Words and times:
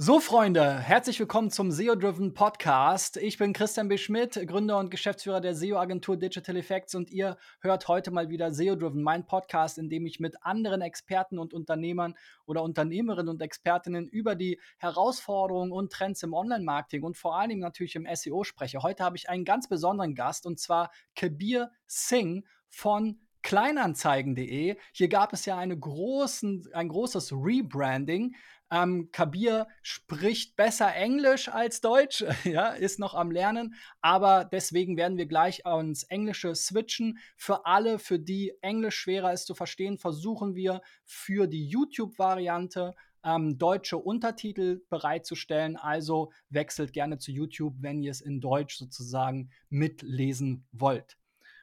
So, 0.00 0.20
Freunde, 0.20 0.78
herzlich 0.78 1.18
willkommen 1.18 1.50
zum 1.50 1.72
SEO-Driven 1.72 2.32
Podcast. 2.32 3.16
Ich 3.16 3.36
bin 3.36 3.52
Christian 3.52 3.88
B. 3.88 3.98
Schmidt, 3.98 4.40
Gründer 4.46 4.78
und 4.78 4.92
Geschäftsführer 4.92 5.40
der 5.40 5.56
SEO-Agentur 5.56 6.16
Digital 6.16 6.54
Effects 6.56 6.94
und 6.94 7.10
ihr 7.10 7.36
hört 7.62 7.88
heute 7.88 8.12
mal 8.12 8.28
wieder 8.28 8.52
SEO-Driven, 8.52 9.02
mein 9.02 9.26
Podcast, 9.26 9.76
in 9.76 9.90
dem 9.90 10.06
ich 10.06 10.20
mit 10.20 10.40
anderen 10.44 10.82
Experten 10.82 11.36
und 11.36 11.52
Unternehmern 11.52 12.14
oder 12.46 12.62
Unternehmerinnen 12.62 13.28
und 13.28 13.42
Expertinnen 13.42 14.06
über 14.06 14.36
die 14.36 14.60
Herausforderungen 14.76 15.72
und 15.72 15.90
Trends 15.90 16.22
im 16.22 16.32
Online-Marketing 16.32 17.02
und 17.02 17.16
vor 17.16 17.44
Dingen 17.48 17.62
natürlich 17.62 17.96
im 17.96 18.06
SEO 18.14 18.44
spreche. 18.44 18.84
Heute 18.84 19.02
habe 19.02 19.16
ich 19.16 19.28
einen 19.28 19.44
ganz 19.44 19.68
besonderen 19.68 20.14
Gast 20.14 20.46
und 20.46 20.60
zwar 20.60 20.92
Kabir 21.16 21.72
Singh 21.88 22.46
von 22.68 23.18
Kleinanzeigen.de. 23.42 24.76
Hier 24.92 25.08
gab 25.08 25.32
es 25.32 25.46
ja 25.46 25.56
eine 25.56 25.78
großen, 25.78 26.68
ein 26.72 26.88
großes 26.88 27.32
Rebranding. 27.32 28.34
Ähm, 28.70 29.10
Kabir 29.12 29.66
spricht 29.82 30.56
besser 30.56 30.94
Englisch 30.94 31.48
als 31.48 31.80
Deutsch, 31.80 32.24
ja, 32.44 32.68
ist 32.68 32.98
noch 32.98 33.14
am 33.14 33.30
Lernen, 33.30 33.74
aber 34.00 34.44
deswegen 34.44 34.96
werden 34.96 35.16
wir 35.16 35.26
gleich 35.26 35.62
ins 35.64 36.04
Englische 36.04 36.54
switchen. 36.54 37.18
Für 37.36 37.66
alle, 37.66 37.98
für 37.98 38.18
die 38.18 38.52
Englisch 38.60 38.96
schwerer 38.96 39.32
ist 39.32 39.46
zu 39.46 39.54
verstehen, 39.54 39.98
versuchen 39.98 40.54
wir 40.54 40.82
für 41.04 41.46
die 41.46 41.66
YouTube-Variante 41.66 42.94
ähm, 43.24 43.58
deutsche 43.58 43.98
Untertitel 43.98 44.82
bereitzustellen. 44.88 45.76
Also 45.76 46.32
wechselt 46.50 46.92
gerne 46.92 47.18
zu 47.18 47.32
YouTube, 47.32 47.74
wenn 47.80 48.00
ihr 48.02 48.10
es 48.10 48.20
in 48.20 48.40
Deutsch 48.40 48.76
sozusagen 48.76 49.50
mitlesen 49.70 50.66
wollt. 50.72 51.16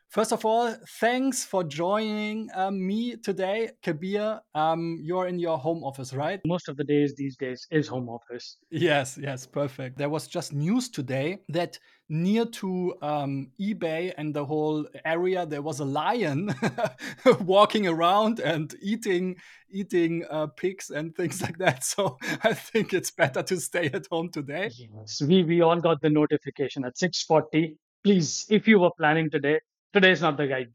First 0.09 0.31
of 0.31 0.45
all, 0.45 0.73
thanks 0.99 1.43
for 1.43 1.63
joining 1.63 2.49
um, 2.55 2.85
me 2.85 3.17
today, 3.17 3.71
Kabeer. 3.83 4.39
Um, 4.53 4.99
you're 5.01 5.27
in 5.27 5.39
your 5.39 5.57
home 5.57 5.83
office, 5.83 6.13
right? 6.13 6.39
Most 6.45 6.69
of 6.69 6.77
the 6.77 6.83
days 6.83 7.15
these 7.15 7.35
days 7.35 7.67
is 7.69 7.87
home 7.87 8.07
office. 8.07 8.57
Yes, 8.69 9.17
yes, 9.21 9.45
perfect. 9.45 9.97
There 9.97 10.09
was 10.09 10.27
just 10.27 10.53
news 10.53 10.89
today 10.89 11.39
that 11.49 11.77
near 12.07 12.45
to 12.45 12.93
um, 13.01 13.51
eBay 13.59 14.13
and 14.17 14.33
the 14.33 14.45
whole 14.45 14.85
area, 15.03 15.45
there 15.45 15.61
was 15.61 15.79
a 15.79 15.85
lion 15.85 16.53
walking 17.41 17.87
around 17.87 18.39
and 18.39 18.73
eating 18.81 19.35
eating 19.71 20.23
uh, 20.29 20.47
pigs 20.47 20.91
and 20.91 21.15
things 21.15 21.41
like 21.41 21.57
that. 21.57 21.83
So 21.95 22.17
I 22.43 22.53
think 22.53 22.93
it's 22.93 23.11
better 23.11 23.43
to 23.43 23.59
stay 23.59 23.89
at 23.93 24.07
home 24.09 24.29
today. 24.31 24.71
Yes, 24.75 25.21
we 25.21 25.43
we 25.43 25.61
all 25.61 25.79
got 25.79 26.01
the 26.01 26.09
notification 26.09 26.85
at 26.85 26.97
six 26.97 27.23
forty. 27.23 27.77
Please, 28.03 28.45
if 28.49 28.67
you 28.67 28.79
were 28.79 28.91
planning 28.97 29.29
today, 29.31 29.59
today 29.95 30.11
is 30.11 30.21
not 30.21 30.35
the 30.35 30.45
day. 30.45 30.67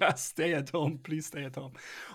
Ja, 0.00 0.16
stay 0.16 0.54
at 0.54 0.72
home, 0.72 0.98
please 1.02 1.28
stay 1.28 1.44
at 1.44 1.56
home. 1.56 1.72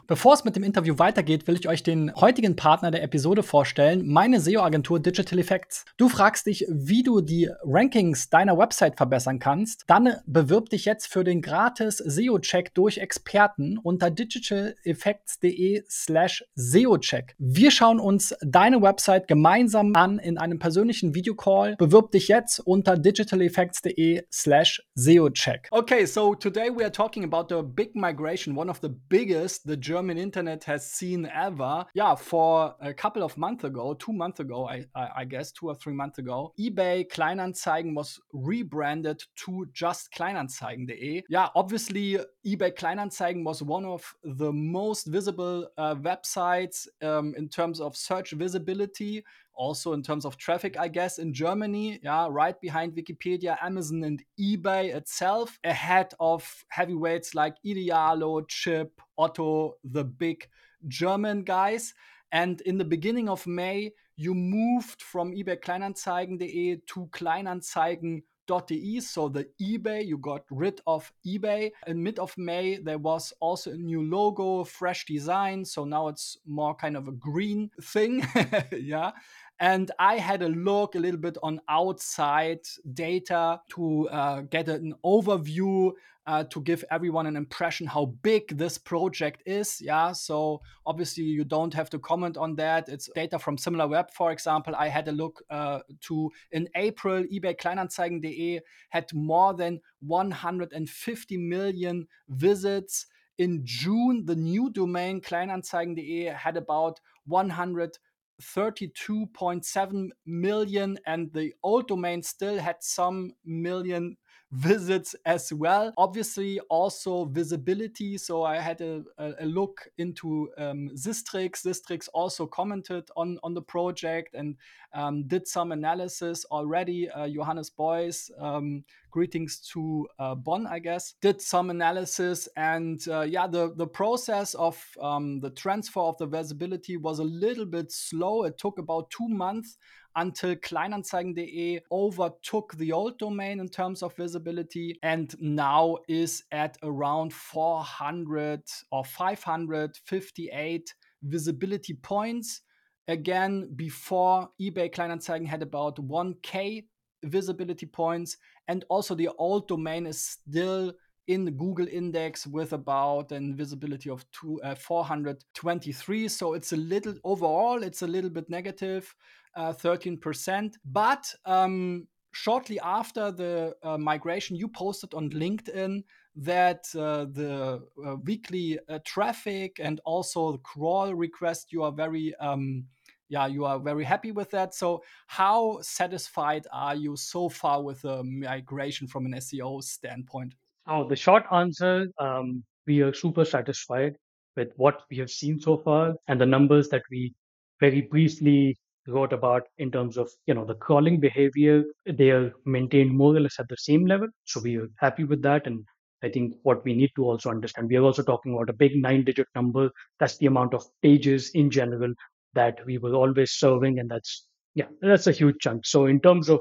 Bevor 0.08 0.34
es 0.34 0.44
mit 0.44 0.56
dem 0.56 0.64
Interview 0.64 0.98
weitergeht, 0.98 1.48
will 1.48 1.56
ich 1.56 1.68
euch 1.68 1.84
den 1.84 2.14
heutigen 2.16 2.56
Partner 2.56 2.90
der 2.90 3.04
Episode 3.04 3.44
vorstellen, 3.44 4.08
meine 4.08 4.40
SEO-Agentur 4.40 5.00
Digital 5.00 5.38
Effects. 5.40 5.86
Du 5.98 6.10
fragst 6.10 6.48
dich, 6.48 6.66
wie 6.70 7.04
du 7.04 7.22
die 7.22 7.50
Rankings 7.64 8.30
deiner 8.30 8.58
Website 8.58 8.98
verbessern 8.98 9.40
kannst? 9.40 9.84
Dann 9.88 10.16
bewirb 10.26 10.70
dich 10.70 10.86
jetzt 10.86 11.08
für 11.08 11.24
den 11.24 11.42
gratis 11.42 11.98
SEO-Check 11.98 12.74
durch 12.74 12.98
Experten 12.98 13.78
unter 13.78 14.10
digitaleffects.de 14.10 15.84
slash 15.88 16.44
SEO-Check. 16.56 17.36
Wir 17.38 17.72
schauen 17.72 18.00
uns 18.00 18.36
deine 18.42 18.82
Website 18.82 19.28
gemeinsam 19.28 19.96
an 19.96 20.18
in 20.18 20.38
einem 20.38 20.60
persönlichen 20.60 21.14
Videocall. 21.14 21.76
Bewirb 21.78 22.12
dich 22.12 22.30
jetzt 22.30 22.60
unter 22.60 22.98
digitaleffects.de 22.98 24.24
slash 24.32 24.82
SEO-Check. 24.96 25.68
Okay, 25.72 26.06
so 26.06 26.34
today 26.34 26.70
we 26.76 26.84
are 26.84 26.92
talking 26.92 27.24
about 27.24 27.54
the 27.54 27.59
big 27.64 27.96
migration, 27.96 28.56
one 28.56 28.70
of 28.70 28.80
the 28.82 28.90
biggest 28.90 29.66
the 29.66 29.78
German 29.78 30.18
internet 30.18 30.64
has 30.66 30.92
seen 30.92 31.30
ever. 31.34 31.86
Yeah, 31.94 32.16
for 32.16 32.76
a 32.82 32.94
couple 32.94 33.24
of 33.24 33.38
months 33.38 33.64
ago, 33.64 33.94
two 33.94 34.14
months 34.14 34.40
ago, 34.40 34.68
I, 34.68 34.86
I, 34.96 35.26
guess, 35.26 35.52
two 35.52 35.68
or 35.68 35.76
three 35.76 35.94
months 35.94 36.20
ago, 36.20 36.54
eBay 36.60 37.10
Kleinanzeigen 37.10 37.96
was 37.96 38.20
rebranded 38.34 39.24
to 39.46 39.68
just 39.74 40.10
Kleinanzeigen.de. 40.14 41.24
Yeah, 41.30 41.50
obviously, 41.56 42.20
eBay 42.46 42.76
Kleinanzeigen 42.76 43.44
was 43.44 43.62
one 43.62 43.86
of 43.86 44.04
the 44.24 44.52
most 44.52 45.08
visible 45.08 45.68
uh, 45.78 45.96
websites 45.96 46.88
um, 47.02 47.34
in 47.38 47.50
terms 47.50 47.80
of 47.80 47.96
search 47.96 48.32
visibility 48.32 49.24
also 49.60 49.92
in 49.92 50.02
terms 50.02 50.24
of 50.24 50.38
traffic, 50.38 50.80
I 50.80 50.88
guess, 50.88 51.20
in 51.20 51.34
Germany, 51.34 52.00
yeah, 52.02 52.28
right 52.32 52.60
behind 52.62 52.96
Wikipedia, 52.96 53.58
Amazon, 53.62 54.06
and 54.06 54.24
eBay 54.40 54.96
itself, 54.96 55.60
ahead 55.66 56.14
of 56.20 56.66
heavyweights 56.70 57.36
like 57.36 57.56
Idealo, 57.66 58.48
Chip, 58.48 59.02
Otto, 59.18 59.76
the 59.84 60.06
big 60.06 60.48
German 60.88 61.44
guys. 61.44 61.94
And 62.32 62.62
in 62.62 62.78
the 62.78 62.86
beginning 62.86 63.28
of 63.28 63.46
May, 63.46 63.92
you 64.16 64.34
moved 64.34 65.02
from 65.02 65.34
eBay 65.34 65.60
Kleinanzeigen.de 65.60 66.78
to 66.88 67.10
Kleinanzeigen.de. 67.12 69.02
So 69.02 69.30
the 69.30 69.48
eBay, 69.62 70.06
you 70.06 70.18
got 70.18 70.44
rid 70.50 70.82
of 70.88 71.12
eBay. 71.26 71.72
In 71.86 72.02
mid 72.02 72.18
of 72.18 72.36
May, 72.38 72.78
there 72.78 72.98
was 72.98 73.32
also 73.40 73.72
a 73.72 73.78
new 73.78 74.04
logo, 74.04 74.64
fresh 74.64 75.06
design. 75.06 75.64
So 75.66 75.86
now 75.86 76.08
it's 76.08 76.38
more 76.48 76.76
kind 76.76 76.98
of 76.98 77.08
a 77.08 77.12
green 77.12 77.70
thing. 77.82 78.26
yeah. 78.72 79.12
And 79.60 79.92
I 80.00 80.18
had 80.18 80.42
a 80.42 80.48
look 80.48 80.96
a 80.96 81.00
little 81.00 81.20
bit 81.20 81.38
on 81.44 81.60
outside 81.68 82.62
data 82.94 83.60
to 83.72 84.08
uh, 84.10 84.42
get 84.42 84.70
an 84.70 84.96
overview 85.04 85.92
uh, 86.30 86.44
to 86.44 86.62
give 86.62 86.86
everyone 86.92 87.26
an 87.26 87.36
impression 87.36 87.88
how 87.88 88.06
big 88.22 88.56
this 88.56 88.78
project 88.78 89.42
is. 89.48 89.82
Yeah, 89.82 90.12
so 90.12 90.62
obviously 90.86 91.24
you 91.24 91.44
don't 91.44 91.74
have 91.74 91.90
to 91.90 91.98
comment 91.98 92.38
on 92.38 92.56
that. 92.58 92.88
It's 92.88 93.10
data 93.16 93.40
from 93.40 93.58
SimilarWeb, 93.58 94.12
for 94.12 94.32
example. 94.32 94.76
I 94.78 94.90
had 94.90 95.08
a 95.08 95.12
look 95.12 95.42
uh, 95.50 95.80
to 96.02 96.32
in 96.52 96.70
April, 96.76 97.24
eBay 97.24 97.58
Kleinanzeigen.de 97.58 98.60
had 98.90 99.12
more 99.12 99.56
than 99.56 99.82
150 100.02 101.38
million 101.38 102.08
visits. 102.30 103.08
In 103.40 103.62
June, 103.64 104.24
the 104.26 104.36
new 104.36 104.70
domain 104.70 105.22
Kleinanzeigen.de 105.22 106.26
had 106.26 106.58
about 106.58 107.00
100 107.26 107.98
32.7 108.42 110.10
million, 110.26 110.98
and 111.06 111.32
the 111.34 111.54
old 111.64 111.88
domain 111.88 112.24
still 112.24 112.58
had 112.58 112.78
some 112.82 113.34
million 113.46 114.18
visits 114.52 115.16
as 115.26 115.54
well. 115.54 115.94
Obviously, 115.98 116.60
also 116.70 117.26
visibility. 117.26 118.18
So 118.18 118.44
I 118.44 118.58
had 118.58 118.82
a, 118.82 119.04
a 119.18 119.46
look 119.46 119.88
into 119.98 120.50
um, 120.58 120.90
Sistrix. 120.96 121.64
Sistrix 121.64 122.10
also 122.14 122.48
commented 122.48 123.10
on, 123.16 123.38
on 123.44 123.54
the 123.54 123.62
project 123.62 124.34
and 124.34 124.56
um, 124.94 125.28
did 125.28 125.48
some 125.48 125.72
analysis 125.72 126.46
already. 126.46 127.10
Uh, 127.10 127.28
Johannes 127.28 127.70
Beus, 127.70 128.32
um, 128.40 128.84
greetings 129.12 129.60
to 129.74 130.08
uh, 130.18 130.34
Bonn, 130.36 130.66
I 130.66 130.80
guess, 130.80 131.14
did 131.22 131.42
some 131.42 131.70
analysis. 131.70 132.48
And 132.58 133.06
uh, 133.08 133.22
yeah, 133.22 133.46
the, 133.46 133.74
the 133.76 133.88
process 133.88 134.56
of 134.56 134.84
um, 135.00 135.40
the 135.42 135.52
transfer 135.52 136.00
of 136.00 136.18
the 136.18 136.26
visibility 136.26 136.98
was 136.98 137.20
a 137.20 137.24
little 137.24 137.66
bit 137.66 137.92
slow. 137.92 138.46
It 138.46 138.58
took 138.58 138.80
about 138.80 139.12
two 139.12 139.28
months 139.28 139.78
until 140.20 140.54
Kleinanzeigen.de 140.56 141.80
overtook 141.92 142.76
the 142.76 142.92
old 142.92 143.18
domain 143.18 143.62
in 143.62 143.70
terms 143.70 144.04
of 144.04 144.14
visibility 144.18 145.00
and 145.02 145.34
now 145.40 145.98
is 146.10 146.44
at 146.52 146.78
around 146.84 147.34
400 147.34 148.62
or 148.92 149.06
558 149.06 150.94
visibility 151.24 151.94
points. 151.94 152.62
Again, 153.08 153.72
before 153.78 154.50
eBay 154.62 154.94
Kleinanzeigen 154.94 155.48
had 155.48 155.64
about 155.64 155.96
1K 155.96 156.86
visibility 157.24 157.86
points, 157.86 158.36
and 158.68 158.84
also 158.90 159.16
the 159.16 159.30
old 159.38 159.70
domain 159.70 160.06
is 160.06 160.20
still 160.22 160.94
in 161.28 161.46
the 161.46 161.52
Google 161.52 161.88
index 161.88 162.46
with 162.46 162.74
about 162.74 163.32
an 163.32 163.56
visibility 163.56 164.10
of 164.10 164.26
two, 164.32 164.60
uh, 164.64 164.76
423. 164.76 166.28
So 166.28 166.56
it's 166.56 166.74
a 166.74 166.78
little 166.78 167.14
overall, 167.24 167.84
it's 167.84 168.02
a 168.02 168.08
little 168.08 168.32
bit 168.32 168.50
negative, 168.50 169.16
13%. 169.58 170.74
But 170.86 171.34
um, 171.46 172.08
shortly 172.32 172.80
after 172.80 173.32
the 173.32 173.76
uh, 173.84 173.98
migration, 173.98 174.56
you 174.56 174.68
posted 174.68 175.14
on 175.14 175.30
LinkedIn 175.30 176.04
that 176.36 176.86
uh, 176.96 177.26
the 177.32 177.82
uh, 178.06 178.16
weekly 178.24 178.80
uh, 178.88 179.00
traffic 179.06 179.80
and 179.80 180.00
also 180.06 180.54
the 180.54 180.58
crawl 180.60 181.14
request 181.14 181.74
you 181.74 181.84
are 181.84 181.92
very 181.92 182.34
um, 182.36 182.86
yeah 183.28 183.46
you 183.46 183.66
are 183.66 183.78
very 183.80 184.06
happy 184.06 184.32
with 184.32 184.50
that 184.52 184.74
so 184.74 185.04
how 185.28 185.80
satisfied 185.82 186.66
are 186.72 186.96
you 186.96 187.18
so 187.18 187.50
far 187.50 187.82
with 187.84 188.02
the 188.04 188.24
migration 188.24 189.06
from 189.06 189.26
an 189.26 189.34
seo 189.34 189.84
standpoint 189.84 190.54
Oh, 190.92 191.08
the 191.08 191.16
short 191.16 191.44
answer, 191.52 192.08
um, 192.18 192.64
we 192.88 193.02
are 193.02 193.14
super 193.14 193.46
satisfied 193.46 194.18
with 194.56 194.70
what 194.78 195.04
we 195.12 195.18
have 195.18 195.30
seen 195.30 195.60
so 195.60 195.78
far 195.78 196.16
and 196.28 196.42
the 196.42 196.48
numbers 196.48 196.90
that 196.90 197.04
we 197.12 197.32
very 197.80 198.02
briefly 198.02 198.76
wrote 199.10 199.34
about 199.34 199.64
in 199.78 199.92
terms 199.92 200.18
of 200.18 200.30
you 200.46 200.54
know 200.54 200.66
the 200.66 200.76
crawling 200.76 201.20
behavior. 201.20 201.84
They 202.06 202.32
are 202.32 202.52
maintained 202.66 203.16
more 203.16 203.36
or 203.36 203.40
less 203.40 203.60
at 203.60 203.68
the 203.70 203.78
same 203.78 204.06
level, 204.06 204.28
so 204.46 204.62
we 204.62 204.78
are 204.78 204.90
happy 204.98 205.24
with 205.24 205.42
that. 205.44 205.68
And 205.68 205.84
I 206.24 206.30
think 206.30 206.56
what 206.64 206.84
we 206.84 206.94
need 206.94 207.12
to 207.16 207.26
also 207.26 207.50
understand, 207.50 207.90
we 207.90 207.96
are 207.98 208.04
also 208.04 208.24
talking 208.24 208.54
about 208.54 208.70
a 208.70 208.74
big 208.74 208.96
nine-digit 208.96 209.48
number. 209.56 209.90
That's 210.20 210.38
the 210.38 210.48
amount 210.48 210.74
of 210.74 210.86
pages 211.02 211.52
in 211.54 211.70
general 211.72 212.14
that 212.54 212.80
we 212.86 212.98
were 212.98 213.14
always 213.14 213.52
serving, 213.54 214.00
and 214.00 214.10
that's 214.10 214.46
yeah, 214.76 214.88
that's 215.02 215.28
a 215.28 215.32
huge 215.32 215.56
chunk. 215.60 215.86
So 215.86 216.06
in 216.06 216.20
terms 216.20 216.50
of 216.50 216.60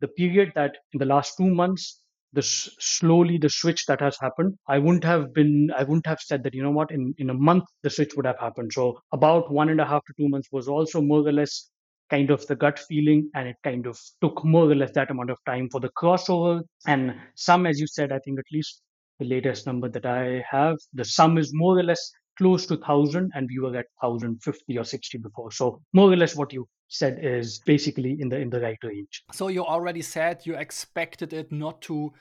the 0.00 0.08
period 0.08 0.52
that 0.54 0.76
in 0.92 0.98
the 0.98 1.06
last 1.06 1.34
two 1.36 1.48
months, 1.48 2.02
the 2.32 2.42
slowly 2.42 3.38
the 3.38 3.48
switch 3.48 3.86
that 3.86 4.00
has 4.00 4.18
happened, 4.20 4.54
I 4.68 4.78
wouldn't 4.78 5.04
have 5.04 5.32
been, 5.32 5.70
I 5.76 5.84
wouldn't 5.84 6.06
have 6.06 6.20
said 6.20 6.42
that 6.44 6.54
you 6.54 6.62
know 6.62 6.70
what, 6.70 6.90
in 6.90 7.14
in 7.18 7.30
a 7.30 7.34
month 7.34 7.64
the 7.82 7.90
switch 7.90 8.14
would 8.16 8.26
have 8.26 8.38
happened. 8.38 8.72
So 8.72 8.98
about 9.12 9.50
one 9.50 9.70
and 9.70 9.80
a 9.80 9.86
half 9.86 10.04
to 10.06 10.12
two 10.18 10.28
months 10.28 10.48
was 10.52 10.68
also 10.68 11.00
more 11.00 11.26
or 11.26 11.32
less 11.32 11.70
kind 12.10 12.30
of 12.30 12.46
the 12.46 12.56
gut 12.56 12.78
feeling, 12.78 13.30
and 13.34 13.48
it 13.48 13.56
kind 13.64 13.86
of 13.86 13.98
took 14.22 14.44
more 14.44 14.70
or 14.70 14.74
less 14.74 14.92
that 14.92 15.10
amount 15.10 15.30
of 15.30 15.38
time 15.46 15.68
for 15.70 15.80
the 15.80 15.90
crossover. 15.90 16.62
And 16.86 17.14
some, 17.34 17.66
as 17.66 17.80
you 17.80 17.86
said, 17.86 18.12
I 18.12 18.18
think 18.20 18.38
at 18.38 18.44
least 18.52 18.82
the 19.18 19.26
latest 19.26 19.66
number 19.66 19.88
that 19.88 20.06
I 20.06 20.44
have, 20.50 20.76
the 20.92 21.04
sum 21.04 21.38
is 21.38 21.50
more 21.52 21.78
or 21.78 21.82
less 21.82 22.12
close 22.36 22.66
to 22.66 22.74
1000 22.74 23.30
and 23.34 23.48
we 23.50 23.58
were 23.58 23.76
at 23.76 23.86
1050 24.00 24.78
or 24.78 24.84
60 24.84 25.18
before 25.18 25.50
so 25.50 25.80
more 25.92 26.12
or 26.12 26.16
less 26.16 26.36
what 26.36 26.52
you 26.52 26.68
said 26.88 27.18
is 27.22 27.60
basically 27.64 28.16
in 28.20 28.28
the 28.28 28.38
in 28.38 28.50
the 28.50 28.60
right 28.60 28.78
range 28.82 29.24
so 29.32 29.48
you 29.48 29.64
already 29.64 30.02
said 30.02 30.40
you 30.44 30.54
expected 30.54 31.32
it 31.32 31.50
not 31.50 31.80
to 31.80 32.12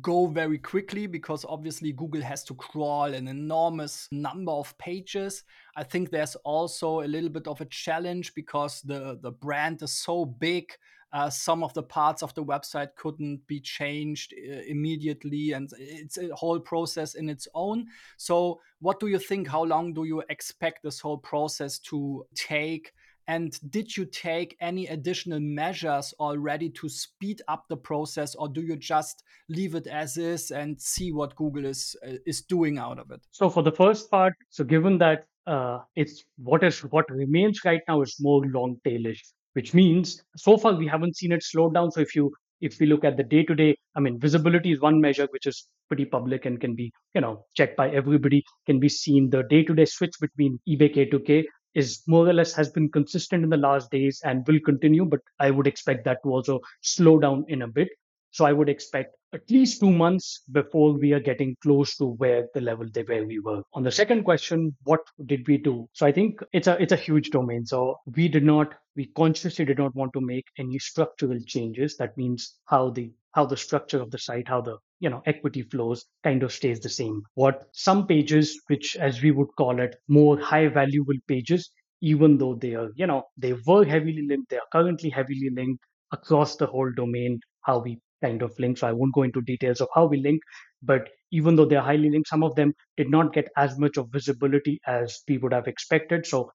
go 0.00 0.26
very 0.26 0.58
quickly 0.58 1.06
because 1.06 1.44
obviously 1.46 1.92
Google 1.92 2.22
has 2.22 2.42
to 2.44 2.54
crawl 2.54 3.12
an 3.12 3.28
enormous 3.28 4.08
number 4.10 4.52
of 4.52 4.76
pages. 4.78 5.44
I 5.76 5.84
think 5.84 6.10
there's 6.10 6.36
also 6.36 7.02
a 7.02 7.08
little 7.08 7.28
bit 7.28 7.46
of 7.46 7.60
a 7.60 7.66
challenge 7.66 8.34
because 8.34 8.80
the, 8.82 9.18
the 9.20 9.30
brand 9.30 9.82
is 9.82 9.92
so 9.92 10.24
big. 10.24 10.72
Uh, 11.12 11.30
some 11.30 11.62
of 11.62 11.72
the 11.74 11.82
parts 11.82 12.22
of 12.22 12.34
the 12.34 12.42
website 12.42 12.88
couldn't 12.96 13.46
be 13.46 13.60
changed 13.60 14.34
uh, 14.36 14.62
immediately, 14.66 15.52
and 15.52 15.70
it's 15.78 16.18
a 16.18 16.34
whole 16.34 16.58
process 16.58 17.14
in 17.14 17.28
its 17.28 17.46
own. 17.54 17.86
So, 18.16 18.60
what 18.80 18.98
do 18.98 19.06
you 19.06 19.20
think? 19.20 19.46
How 19.46 19.62
long 19.62 19.94
do 19.94 20.02
you 20.02 20.24
expect 20.28 20.82
this 20.82 20.98
whole 20.98 21.18
process 21.18 21.78
to 21.80 22.26
take? 22.34 22.92
And 23.26 23.58
did 23.70 23.96
you 23.96 24.04
take 24.04 24.56
any 24.60 24.86
additional 24.88 25.40
measures 25.40 26.12
already 26.20 26.68
to 26.70 26.88
speed 26.88 27.40
up 27.48 27.64
the 27.68 27.76
process, 27.76 28.34
or 28.34 28.48
do 28.48 28.60
you 28.60 28.76
just 28.76 29.22
leave 29.48 29.74
it 29.74 29.86
as 29.86 30.16
is 30.16 30.50
and 30.50 30.80
see 30.80 31.12
what 31.12 31.34
Google 31.36 31.64
is 31.64 31.96
uh, 32.06 32.16
is 32.26 32.42
doing 32.42 32.78
out 32.78 32.98
of 32.98 33.10
it? 33.10 33.20
So 33.30 33.48
for 33.48 33.62
the 33.62 33.72
first 33.72 34.10
part, 34.10 34.34
so 34.50 34.64
given 34.64 34.98
that 34.98 35.26
uh, 35.46 35.80
it's 35.96 36.24
what 36.36 36.62
is 36.62 36.80
what 36.80 37.10
remains 37.10 37.60
right 37.64 37.80
now 37.88 38.02
is 38.02 38.16
more 38.20 38.44
long 38.46 38.76
tailish, 38.86 39.20
which 39.54 39.74
means 39.74 40.22
so 40.36 40.56
far 40.56 40.74
we 40.74 40.86
haven't 40.86 41.16
seen 41.16 41.32
it 41.32 41.42
slow 41.42 41.70
down. 41.70 41.90
So 41.90 42.00
if 42.00 42.14
you 42.14 42.32
if 42.60 42.78
we 42.80 42.86
look 42.86 43.04
at 43.04 43.16
the 43.16 43.22
day 43.22 43.42
to 43.44 43.54
day, 43.54 43.76
I 43.94 44.00
mean, 44.00 44.18
visibility 44.18 44.72
is 44.72 44.80
one 44.80 45.00
measure 45.00 45.26
which 45.30 45.46
is 45.46 45.66
pretty 45.88 46.04
public 46.06 46.46
and 46.46 46.60
can 46.60 46.74
be, 46.74 46.92
you 47.14 47.20
know, 47.20 47.44
checked 47.54 47.76
by 47.76 47.90
everybody, 47.90 48.42
can 48.66 48.80
be 48.80 48.88
seen. 48.88 49.28
The 49.30 49.42
day 49.42 49.64
to 49.64 49.74
day 49.74 49.84
switch 49.84 50.14
between 50.20 50.58
eBay 50.68 50.94
K2K 50.96 51.44
is 51.74 52.02
more 52.06 52.28
or 52.28 52.32
less 52.32 52.54
has 52.54 52.70
been 52.70 52.88
consistent 52.88 53.44
in 53.44 53.50
the 53.50 53.56
last 53.56 53.90
days 53.90 54.20
and 54.24 54.46
will 54.46 54.60
continue, 54.60 55.04
but 55.04 55.20
I 55.40 55.50
would 55.50 55.66
expect 55.66 56.04
that 56.04 56.18
to 56.24 56.30
also 56.30 56.60
slow 56.82 57.18
down 57.18 57.44
in 57.48 57.62
a 57.62 57.68
bit. 57.68 57.88
So 58.30 58.44
I 58.44 58.52
would 58.52 58.68
expect 58.68 59.14
at 59.32 59.48
least 59.50 59.80
two 59.80 59.90
months 59.90 60.42
before 60.50 60.92
we 60.92 61.12
are 61.12 61.20
getting 61.20 61.56
close 61.62 61.96
to 61.96 62.06
where 62.06 62.46
the 62.54 62.60
level 62.60 62.86
they 62.92 63.02
where 63.02 63.26
we 63.26 63.38
were. 63.38 63.62
On 63.74 63.82
the 63.82 63.92
second 63.92 64.24
question, 64.24 64.74
what 64.82 65.00
did 65.26 65.46
we 65.46 65.58
do? 65.58 65.88
So 65.92 66.06
I 66.06 66.12
think 66.12 66.40
it's 66.52 66.66
a 66.66 66.80
it's 66.82 66.92
a 66.92 66.96
huge 66.96 67.30
domain. 67.30 67.64
So 67.66 67.96
we 68.16 68.28
did 68.28 68.44
not 68.44 68.74
we 68.96 69.06
consciously 69.06 69.64
did 69.64 69.78
not 69.78 69.94
want 69.94 70.12
to 70.14 70.20
make 70.20 70.46
any 70.58 70.78
structural 70.78 71.38
changes. 71.46 71.96
That 71.96 72.16
means 72.16 72.56
how 72.66 72.90
the 72.90 73.12
how 73.32 73.44
the 73.46 73.56
structure 73.56 74.00
of 74.00 74.10
the 74.10 74.18
site, 74.18 74.48
how 74.48 74.60
the 74.60 74.78
you 75.04 75.10
know 75.10 75.22
equity 75.26 75.62
flows 75.62 76.04
kind 76.24 76.42
of 76.42 76.52
stays 76.52 76.80
the 76.80 76.88
same. 76.88 77.22
What 77.34 77.64
some 77.72 78.06
pages, 78.06 78.60
which 78.68 78.96
as 78.96 79.22
we 79.22 79.30
would 79.30 79.48
call 79.58 79.80
it, 79.80 79.96
more 80.08 80.38
high 80.38 80.68
valuable 80.68 81.20
pages, 81.28 81.70
even 82.00 82.38
though 82.38 82.54
they 82.54 82.74
are 82.74 82.90
you 82.96 83.06
know 83.06 83.24
they 83.36 83.54
were 83.66 83.84
heavily 83.84 84.26
linked, 84.28 84.50
they 84.50 84.58
are 84.58 84.70
currently 84.72 85.10
heavily 85.10 85.50
linked 85.60 85.82
across 86.12 86.56
the 86.56 86.66
whole 86.66 86.92
domain. 87.02 87.40
How 87.62 87.78
we 87.78 88.00
kind 88.22 88.42
of 88.42 88.58
link. 88.58 88.78
So 88.78 88.86
I 88.88 88.92
won't 88.92 89.14
go 89.14 89.22
into 89.22 89.40
details 89.42 89.80
of 89.80 89.88
how 89.94 90.06
we 90.06 90.18
link, 90.20 90.40
but 90.82 91.08
even 91.30 91.56
though 91.56 91.64
they're 91.64 91.88
highly 91.90 92.10
linked, 92.10 92.28
some 92.28 92.42
of 92.42 92.54
them 92.54 92.72
did 92.96 93.10
not 93.10 93.32
get 93.32 93.48
as 93.56 93.78
much 93.78 93.96
of 93.96 94.10
visibility 94.12 94.80
as 94.86 95.20
we 95.28 95.38
would 95.38 95.52
have 95.52 95.66
expected. 95.66 96.26
So 96.26 96.50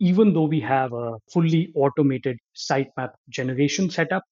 even 0.00 0.32
though 0.32 0.44
we 0.46 0.60
have 0.60 0.92
a 0.92 1.14
fully 1.32 1.72
automated 1.74 2.38
sitemap 2.56 3.12
generation 3.28 3.90
setup, 3.90 4.22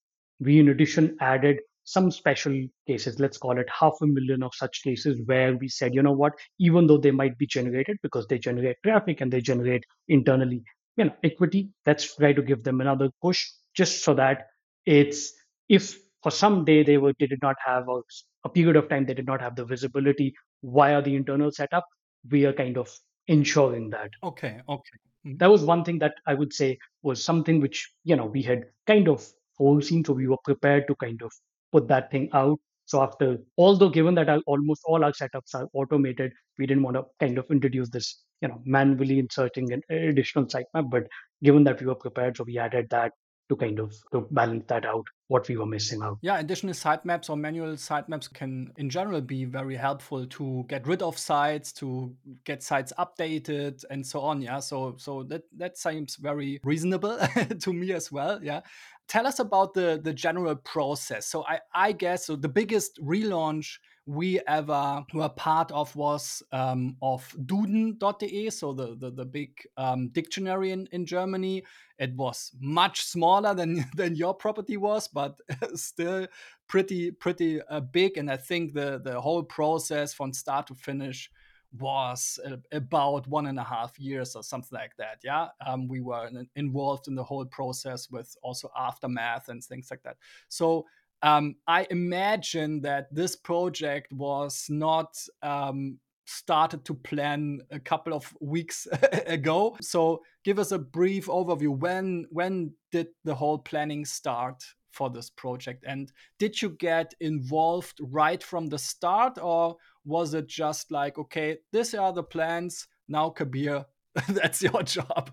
we 0.40 0.58
in 0.58 0.68
addition 0.68 1.16
added 1.20 1.58
some 1.84 2.10
special 2.10 2.54
cases, 2.86 3.20
let's 3.20 3.38
call 3.38 3.58
it 3.58 3.68
half 3.68 3.94
a 4.02 4.06
million 4.06 4.42
of 4.42 4.54
such 4.54 4.82
cases 4.82 5.20
where 5.26 5.56
we 5.56 5.68
said, 5.68 5.94
you 5.94 6.02
know 6.02 6.12
what, 6.12 6.32
even 6.58 6.86
though 6.86 6.98
they 6.98 7.10
might 7.10 7.36
be 7.38 7.46
generated 7.46 7.98
because 8.02 8.26
they 8.26 8.38
generate 8.38 8.76
traffic 8.82 9.20
and 9.20 9.32
they 9.32 9.40
generate 9.40 9.84
internally, 10.08 10.62
you 10.96 11.04
know, 11.04 11.14
equity, 11.22 11.68
let's 11.86 12.16
try 12.16 12.32
to 12.32 12.42
give 12.42 12.64
them 12.64 12.80
another 12.80 13.10
push 13.20 13.46
just 13.74 14.02
so 14.04 14.14
that 14.14 14.46
it's 14.86 15.32
if 15.68 15.98
for 16.22 16.30
some 16.30 16.64
day 16.64 16.82
they 16.82 16.96
were 16.96 17.12
they 17.18 17.26
did 17.26 17.42
not 17.42 17.56
have 17.64 17.88
a, 17.88 18.00
a 18.44 18.48
period 18.48 18.76
of 18.76 18.88
time 18.88 19.04
they 19.04 19.14
did 19.14 19.26
not 19.26 19.40
have 19.40 19.56
the 19.56 19.64
visibility 19.64 20.34
via 20.62 21.02
the 21.02 21.14
internal 21.14 21.50
setup 21.50 21.84
we 22.30 22.44
are 22.46 22.52
kind 22.52 22.78
of 22.78 22.90
ensuring 23.28 23.90
that. 23.90 24.10
Okay 24.22 24.60
okay. 24.68 24.98
Mm-hmm. 25.26 25.36
that 25.38 25.50
was 25.50 25.64
one 25.64 25.84
thing 25.84 25.98
that 25.98 26.14
i 26.26 26.34
would 26.34 26.52
say 26.52 26.78
was 27.02 27.22
something 27.22 27.60
which 27.60 27.90
you 28.04 28.16
know 28.16 28.26
we 28.26 28.42
had 28.42 28.64
kind 28.86 29.08
of 29.08 29.26
foreseen 29.56 30.04
so 30.04 30.12
we 30.12 30.26
were 30.26 30.42
prepared 30.44 30.86
to 30.88 30.94
kind 30.96 31.22
of 31.22 31.32
put 31.74 31.88
that 31.88 32.10
thing 32.10 32.28
out 32.32 32.58
so 32.92 33.02
after 33.02 33.28
although 33.58 33.88
given 33.88 34.14
that 34.14 34.30
almost 34.46 34.82
all 34.86 35.04
our 35.04 35.12
setups 35.20 35.54
are 35.54 35.68
automated 35.72 36.32
we 36.58 36.66
didn't 36.66 36.82
want 36.82 36.96
to 36.96 37.04
kind 37.24 37.38
of 37.38 37.50
introduce 37.50 37.88
this 37.88 38.22
you 38.40 38.48
know 38.48 38.60
manually 38.64 39.18
inserting 39.18 39.72
an 39.72 39.82
additional 39.90 40.46
sitemap 40.54 40.90
but 40.96 41.06
given 41.42 41.64
that 41.64 41.80
we 41.80 41.86
were 41.86 42.00
prepared 42.06 42.36
so 42.36 42.44
we 42.44 42.58
added 42.58 42.88
that 42.90 43.12
to 43.48 43.56
kind 43.56 43.78
of 43.78 43.94
to 44.12 44.26
balance 44.30 44.64
that 44.68 44.86
out 44.86 45.06
what 45.28 45.48
we 45.48 45.56
were 45.56 45.66
missing 45.66 46.02
out. 46.02 46.18
Yeah 46.22 46.38
additional 46.38 46.74
sitemaps 46.74 47.28
or 47.28 47.36
manual 47.36 47.74
sitemaps 47.74 48.32
can 48.32 48.72
in 48.76 48.88
general 48.88 49.20
be 49.20 49.44
very 49.44 49.76
helpful 49.76 50.26
to 50.26 50.64
get 50.68 50.86
rid 50.86 51.02
of 51.02 51.18
sites 51.18 51.72
to 51.74 52.14
get 52.44 52.62
sites 52.62 52.92
updated 52.98 53.84
and 53.90 54.06
so 54.06 54.20
on 54.20 54.40
yeah. 54.40 54.60
So 54.60 54.94
so 54.98 55.22
that 55.24 55.42
that 55.56 55.78
seems 55.78 56.16
very 56.16 56.60
reasonable 56.64 57.18
to 57.60 57.72
me 57.72 57.92
as 57.92 58.10
well 58.10 58.42
yeah 58.42 58.60
tell 59.08 59.26
us 59.26 59.38
about 59.38 59.74
the 59.74 60.00
the 60.02 60.12
general 60.12 60.56
process 60.56 61.26
so 61.26 61.44
i 61.46 61.58
i 61.74 61.92
guess 61.92 62.26
so 62.26 62.36
the 62.36 62.48
biggest 62.48 62.98
relaunch 63.02 63.78
we 64.06 64.40
ever 64.46 65.04
were 65.14 65.28
part 65.30 65.72
of 65.72 65.94
was 65.96 66.42
um, 66.52 66.96
of 67.00 67.26
duden.de, 67.46 68.50
so 68.50 68.72
the, 68.72 68.96
the, 68.96 69.10
the 69.10 69.24
big 69.24 69.50
um, 69.76 70.08
dictionary 70.08 70.72
in, 70.72 70.86
in 70.92 71.06
Germany. 71.06 71.64
It 71.98 72.14
was 72.14 72.52
much 72.60 73.02
smaller 73.02 73.54
than, 73.54 73.86
than 73.96 74.14
your 74.14 74.34
property 74.34 74.76
was, 74.76 75.08
but 75.08 75.40
still 75.74 76.26
pretty 76.68 77.12
pretty 77.12 77.62
uh, 77.62 77.80
big. 77.80 78.18
And 78.18 78.30
I 78.30 78.36
think 78.36 78.74
the, 78.74 79.00
the 79.02 79.20
whole 79.20 79.42
process 79.42 80.12
from 80.12 80.32
start 80.32 80.66
to 80.66 80.74
finish 80.74 81.30
was 81.78 82.38
about 82.72 83.26
one 83.26 83.46
and 83.46 83.58
a 83.58 83.64
half 83.64 83.98
years 83.98 84.36
or 84.36 84.42
something 84.42 84.78
like 84.78 84.96
that. 84.96 85.18
Yeah, 85.22 85.48
um, 85.66 85.88
we 85.88 86.00
were 86.00 86.30
involved 86.56 87.08
in 87.08 87.14
the 87.14 87.24
whole 87.24 87.46
process 87.46 88.10
with 88.10 88.36
also 88.42 88.70
aftermath 88.76 89.48
and 89.48 89.62
things 89.62 89.88
like 89.90 90.02
that. 90.02 90.16
So 90.48 90.86
um, 91.22 91.56
I 91.66 91.86
imagine 91.90 92.80
that 92.82 93.12
this 93.14 93.34
project 93.34 94.12
was 94.12 94.66
not 94.68 95.16
um, 95.42 95.98
started 96.26 96.84
to 96.84 96.94
plan 96.94 97.60
a 97.70 97.80
couple 97.80 98.14
of 98.14 98.32
weeks 98.40 98.86
ago. 99.26 99.76
So 99.80 100.22
give 100.44 100.58
us 100.58 100.72
a 100.72 100.78
brief 100.78 101.26
overview. 101.26 101.76
When 101.76 102.26
when 102.30 102.72
did 102.92 103.08
the 103.24 103.34
whole 103.34 103.58
planning 103.58 104.04
start 104.04 104.62
for 104.92 105.10
this 105.10 105.30
project? 105.30 105.84
And 105.86 106.12
did 106.38 106.60
you 106.60 106.70
get 106.70 107.14
involved 107.20 107.98
right 108.00 108.42
from 108.42 108.68
the 108.68 108.78
start, 108.78 109.38
or 109.40 109.76
was 110.04 110.34
it 110.34 110.46
just 110.46 110.90
like, 110.90 111.18
okay, 111.18 111.58
these 111.72 111.94
are 111.94 112.12
the 112.12 112.22
plans, 112.22 112.86
now 113.08 113.30
Kabeer, 113.30 113.84
that's 114.28 114.62
your 114.62 114.82
job? 114.82 115.30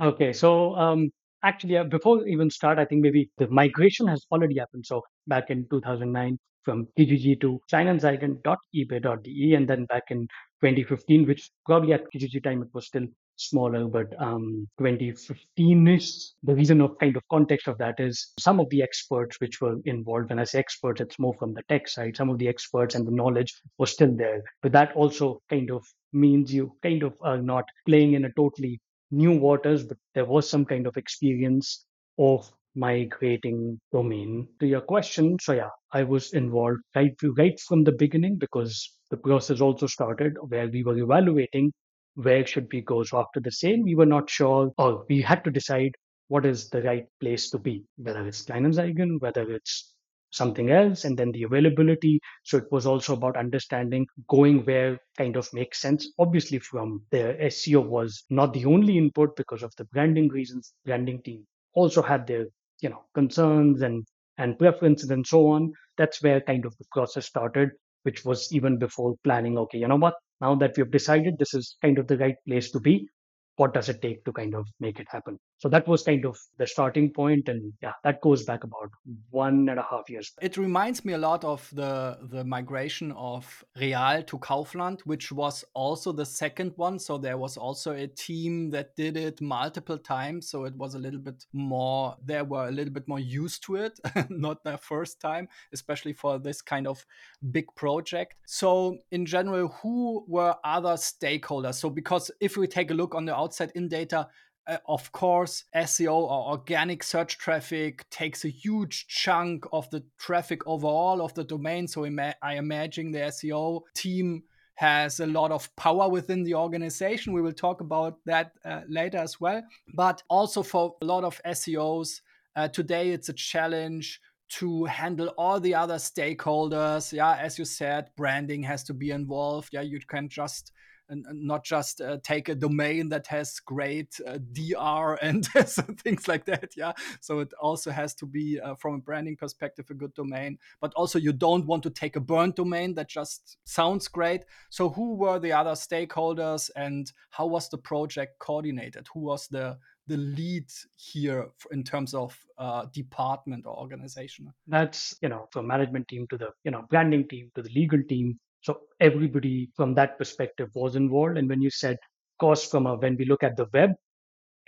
okay, 0.00 0.32
so 0.32 0.74
um, 0.74 1.10
actually, 1.42 1.76
uh, 1.76 1.84
before 1.84 2.26
even 2.26 2.50
start, 2.50 2.78
I 2.78 2.84
think 2.84 3.02
maybe 3.02 3.30
the 3.38 3.48
migration 3.48 4.06
has 4.08 4.26
already 4.30 4.58
happened. 4.58 4.86
So 4.86 5.02
back 5.26 5.50
in 5.50 5.66
2009, 5.70 6.38
from 6.62 6.86
Kijiji 6.98 7.40
to 7.40 7.60
kleinanzeigen.ebay.de, 7.72 9.54
and 9.54 9.68
then 9.68 9.84
back 9.86 10.04
in 10.10 10.28
2015, 10.60 11.26
which 11.26 11.50
probably 11.66 11.92
at 11.92 12.04
Kijiji 12.14 12.42
time 12.42 12.62
it 12.62 12.68
was 12.72 12.86
still 12.86 13.06
smaller, 13.36 13.86
but 13.86 14.08
um, 14.20 14.68
2015-ish. 14.80 16.30
The 16.42 16.54
reason 16.54 16.80
of 16.80 16.98
kind 16.98 17.16
of 17.16 17.22
context 17.30 17.68
of 17.68 17.78
that 17.78 17.98
is 17.98 18.32
some 18.38 18.60
of 18.60 18.68
the 18.70 18.82
experts 18.82 19.40
which 19.40 19.60
were 19.60 19.76
involved. 19.84 20.30
When 20.30 20.38
I 20.38 20.44
say 20.44 20.58
experts, 20.58 21.00
it's 21.00 21.18
more 21.18 21.34
from 21.38 21.54
the 21.54 21.62
tech 21.68 21.88
side. 21.88 22.16
Some 22.16 22.30
of 22.30 22.38
the 22.38 22.48
experts 22.48 22.94
and 22.94 23.06
the 23.06 23.12
knowledge 23.12 23.54
was 23.78 23.92
still 23.92 24.14
there, 24.14 24.42
but 24.62 24.72
that 24.72 24.94
also 24.94 25.40
kind 25.50 25.70
of 25.70 25.84
means 26.12 26.52
you 26.52 26.76
kind 26.82 27.02
of 27.02 27.14
are 27.20 27.40
not 27.40 27.64
playing 27.86 28.14
in 28.14 28.24
a 28.24 28.32
totally 28.32 28.80
new 29.10 29.32
waters, 29.38 29.84
but 29.84 29.98
there 30.14 30.24
was 30.24 30.48
some 30.48 30.64
kind 30.64 30.86
of 30.86 30.96
experience 30.96 31.84
of 32.18 32.50
migrating 32.74 33.78
domain. 33.92 34.48
To 34.60 34.66
your 34.66 34.80
question, 34.80 35.36
so 35.40 35.52
yeah, 35.52 35.68
I 35.92 36.02
was 36.04 36.32
involved 36.32 36.80
right 36.94 37.14
right 37.36 37.58
from 37.60 37.84
the 37.84 37.92
beginning 37.92 38.36
because 38.36 38.96
the 39.10 39.16
process 39.16 39.60
also 39.60 39.86
started 39.86 40.36
where 40.48 40.68
we 40.68 40.82
were 40.82 40.96
evaluating 40.96 41.72
where 42.14 42.46
should 42.46 42.68
we 42.72 42.80
go. 42.82 43.02
So 43.02 43.18
after 43.18 43.40
the 43.40 43.50
sale, 43.52 43.82
we 43.82 43.94
were 43.94 44.06
not 44.06 44.30
sure, 44.30 44.72
or 44.78 45.04
we 45.08 45.20
had 45.22 45.44
to 45.44 45.50
decide 45.50 45.92
what 46.28 46.46
is 46.46 46.68
the 46.70 46.82
right 46.82 47.06
place 47.20 47.50
to 47.50 47.58
be, 47.58 47.84
whether 47.96 48.26
it's 48.26 48.44
Kleinanzeigen, 48.44 49.20
whether 49.20 49.50
it's 49.50 49.94
something 50.30 50.70
else, 50.70 51.04
and 51.04 51.18
then 51.18 51.30
the 51.32 51.42
availability. 51.42 52.18
So 52.44 52.56
it 52.56 52.64
was 52.70 52.86
also 52.86 53.14
about 53.14 53.36
understanding 53.36 54.06
going 54.28 54.64
where 54.64 54.98
kind 55.18 55.36
of 55.36 55.48
makes 55.52 55.80
sense. 55.80 56.08
Obviously, 56.18 56.58
from 56.58 57.02
the 57.10 57.36
SEO 57.40 57.80
was 57.80 58.24
not 58.30 58.52
the 58.54 58.64
only 58.64 58.96
input 58.96 59.36
because 59.36 59.62
of 59.62 59.72
the 59.76 59.84
branding 59.86 60.28
reasons. 60.28 60.72
Branding 60.84 61.22
team 61.22 61.46
also 61.74 62.02
had 62.02 62.26
their 62.26 62.46
you 62.80 62.88
know 62.88 63.04
concerns 63.14 63.82
and 63.82 64.06
and 64.38 64.58
preferences 64.58 65.10
and 65.10 65.26
so 65.26 65.48
on. 65.48 65.72
That's 65.98 66.22
where 66.22 66.40
kind 66.40 66.64
of 66.64 66.76
the 66.78 66.84
process 66.92 67.26
started, 67.26 67.70
which 68.04 68.24
was 68.24 68.50
even 68.52 68.78
before 68.78 69.14
planning. 69.24 69.58
Okay, 69.58 69.78
you 69.78 69.88
know 69.88 69.96
what? 69.96 70.14
Now 70.42 70.56
that 70.56 70.76
we've 70.76 70.90
decided 70.90 71.38
this 71.38 71.54
is 71.54 71.78
kind 71.82 71.98
of 71.98 72.06
the 72.06 72.18
right 72.18 72.36
place 72.46 72.70
to 72.72 72.80
be, 72.80 73.08
what 73.56 73.72
does 73.72 73.88
it 73.88 74.02
take 74.02 74.24
to 74.26 74.32
kind 74.32 74.54
of 74.54 74.66
make 74.78 75.00
it 75.00 75.08
happen 75.10 75.38
so 75.62 75.68
that 75.68 75.86
was 75.86 76.02
kind 76.02 76.24
of 76.24 76.38
the 76.58 76.66
starting 76.66 77.08
point 77.10 77.48
and 77.48 77.72
yeah 77.82 77.92
that 78.02 78.20
goes 78.20 78.44
back 78.44 78.64
about 78.64 78.90
one 79.30 79.68
and 79.68 79.78
a 79.78 79.86
half 79.88 80.10
years 80.10 80.32
it 80.42 80.56
reminds 80.56 81.04
me 81.04 81.12
a 81.12 81.18
lot 81.18 81.44
of 81.44 81.68
the 81.72 82.18
the 82.30 82.44
migration 82.44 83.12
of 83.12 83.64
real 83.80 84.22
to 84.26 84.38
kaufland 84.38 85.00
which 85.12 85.30
was 85.30 85.64
also 85.74 86.12
the 86.12 86.24
second 86.24 86.72
one. 86.76 86.98
So 86.98 87.18
there 87.18 87.38
was 87.38 87.56
also 87.56 87.92
a 87.92 88.06
team 88.06 88.70
that 88.70 88.96
did 88.96 89.16
it 89.16 89.40
multiple 89.40 89.98
times. 89.98 90.48
So 90.48 90.64
it 90.64 90.74
was 90.74 90.94
a 90.94 90.98
little 90.98 91.20
bit 91.20 91.44
more 91.52 92.16
they 92.24 92.42
were 92.42 92.68
a 92.68 92.70
little 92.70 92.92
bit 92.92 93.06
more 93.06 93.20
used 93.20 93.62
to 93.64 93.76
it 93.76 94.00
not 94.30 94.64
their 94.64 94.78
first 94.78 95.20
time 95.20 95.48
especially 95.72 96.12
for 96.12 96.38
this 96.38 96.62
kind 96.62 96.86
of 96.86 97.04
big 97.50 97.66
project. 97.74 98.36
So 98.46 98.98
in 99.10 99.26
general 99.26 99.68
who 99.82 100.24
were 100.26 100.54
other 100.64 100.94
stakeholders? 100.94 101.74
So 101.74 101.90
because 101.90 102.30
if 102.40 102.56
we 102.56 102.66
take 102.66 102.90
a 102.90 102.94
look 102.94 103.14
on 103.14 103.24
the 103.24 103.36
outside 103.36 103.72
in 103.74 103.88
data, 103.88 104.28
uh, 104.66 104.78
of 104.86 105.10
course, 105.12 105.64
SEO 105.74 106.12
or 106.14 106.50
organic 106.52 107.02
search 107.02 107.38
traffic 107.38 108.08
takes 108.10 108.44
a 108.44 108.48
huge 108.48 109.06
chunk 109.08 109.64
of 109.72 109.88
the 109.90 110.04
traffic 110.18 110.66
overall 110.66 111.20
of 111.20 111.34
the 111.34 111.44
domain. 111.44 111.88
So 111.88 112.04
ima- 112.04 112.34
I 112.42 112.56
imagine 112.56 113.10
the 113.10 113.18
SEO 113.18 113.82
team 113.94 114.44
has 114.74 115.20
a 115.20 115.26
lot 115.26 115.52
of 115.52 115.74
power 115.76 116.08
within 116.08 116.44
the 116.44 116.54
organization. 116.54 117.32
We 117.32 117.42
will 117.42 117.52
talk 117.52 117.80
about 117.80 118.18
that 118.26 118.52
uh, 118.64 118.82
later 118.88 119.18
as 119.18 119.40
well. 119.40 119.62
But 119.94 120.22
also 120.28 120.62
for 120.62 120.96
a 121.02 121.04
lot 121.04 121.24
of 121.24 121.40
SEOs, 121.44 122.20
uh, 122.56 122.68
today 122.68 123.10
it's 123.10 123.28
a 123.28 123.34
challenge 123.34 124.20
to 124.58 124.84
handle 124.84 125.28
all 125.38 125.58
the 125.60 125.74
other 125.74 125.96
stakeholders. 125.96 127.12
Yeah, 127.12 127.36
as 127.36 127.58
you 127.58 127.64
said, 127.64 128.10
branding 128.16 128.62
has 128.64 128.82
to 128.84 128.94
be 128.94 129.10
involved. 129.10 129.70
Yeah, 129.72 129.80
you 129.80 129.98
can 130.00 130.28
just 130.28 130.72
and, 131.12 131.42
not 131.42 131.64
just 131.64 132.00
uh, 132.00 132.18
take 132.22 132.48
a 132.48 132.54
domain 132.54 133.08
that 133.10 133.26
has 133.26 133.60
great 133.60 134.18
uh, 134.26 134.38
DR 134.52 135.18
and 135.22 135.46
things 136.00 136.26
like 136.26 136.44
that. 136.46 136.72
Yeah. 136.76 136.92
So 137.20 137.40
it 137.40 137.52
also 137.60 137.90
has 137.90 138.14
to 138.16 138.26
be, 138.26 138.58
uh, 138.58 138.74
from 138.76 138.94
a 138.94 138.98
branding 138.98 139.36
perspective, 139.36 139.86
a 139.90 139.94
good 139.94 140.14
domain. 140.14 140.58
But 140.80 140.92
also, 140.94 141.18
you 141.18 141.32
don't 141.32 141.66
want 141.66 141.82
to 141.84 141.90
take 141.90 142.16
a 142.16 142.20
burnt 142.20 142.56
domain 142.56 142.94
that 142.94 143.08
just 143.08 143.58
sounds 143.64 144.08
great. 144.08 144.44
So, 144.70 144.88
who 144.88 145.14
were 145.14 145.38
the 145.38 145.52
other 145.52 145.72
stakeholders 145.72 146.70
and 146.74 147.12
how 147.30 147.46
was 147.46 147.68
the 147.68 147.78
project 147.78 148.38
coordinated? 148.38 149.06
Who 149.14 149.20
was 149.20 149.48
the 149.48 149.78
the 150.08 150.16
lead 150.16 150.66
here 150.96 151.48
in 151.70 151.84
terms 151.84 152.12
of 152.12 152.36
uh, 152.58 152.86
department 152.92 153.66
or 153.66 153.78
organization? 153.78 154.52
That's 154.66 155.16
you 155.22 155.28
know 155.28 155.48
from 155.52 155.66
management 155.66 156.08
team 156.08 156.26
to 156.28 156.38
the 156.38 156.48
you 156.64 156.70
know 156.70 156.86
branding 156.88 157.28
team 157.28 157.50
to 157.54 157.62
the 157.62 157.70
legal 157.70 158.02
team 158.08 158.38
so 158.62 158.80
everybody 159.00 159.68
from 159.76 159.94
that 159.94 160.18
perspective 160.18 160.68
was 160.74 160.96
involved. 160.96 161.36
And 161.36 161.48
when 161.48 161.60
you 161.60 161.70
said 161.70 161.98
cost 162.40 162.70
from 162.70 162.86
a, 162.86 162.96
when 162.96 163.16
we 163.16 163.24
look 163.24 163.42
at 163.42 163.56
the 163.56 163.66
web, 163.72 163.90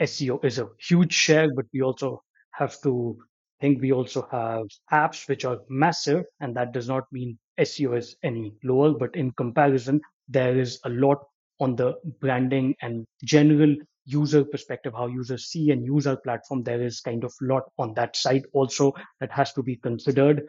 SEO 0.01 0.45
is 0.45 0.59
a 0.59 0.69
huge 0.81 1.13
share, 1.13 1.49
but 1.55 1.67
we 1.73 1.81
also 1.83 2.21
have 2.53 2.81
to 2.83 3.17
think 3.61 3.81
we 3.81 3.93
also 3.93 4.27
have 4.31 4.67
apps 4.93 5.29
which 5.29 5.45
are 5.45 5.61
massive, 5.69 6.25
and 6.41 6.57
that 6.57 6.73
does 6.73 6.89
not 6.89 7.05
mean 7.13 7.39
SEO 7.61 7.97
is 7.97 8.17
any 8.25 8.55
lower, 8.65 8.93
but 8.93 9.15
in 9.15 9.31
comparison, 9.33 10.01
there 10.29 10.59
is 10.59 10.81
a 10.85 10.89
lot 10.89 11.19
on 11.61 11.77
the 11.77 11.95
branding 12.21 12.75
and 12.83 13.05
general 13.25 13.75
user 14.07 14.45
perspective, 14.45 14.93
how 14.95 15.07
users 15.07 15.47
see 15.47 15.71
and 15.71 15.85
use 15.85 16.07
our 16.07 16.17
platform. 16.17 16.63
There 16.63 16.83
is 16.83 17.01
kind 17.01 17.25
of 17.25 17.33
lot 17.41 17.63
on 17.79 17.95
that 17.95 18.17
side 18.17 18.45
also 18.53 18.93
that 19.21 19.31
has 19.31 19.53
to 19.55 19.63
be 19.63 19.77
considered. 19.77 20.43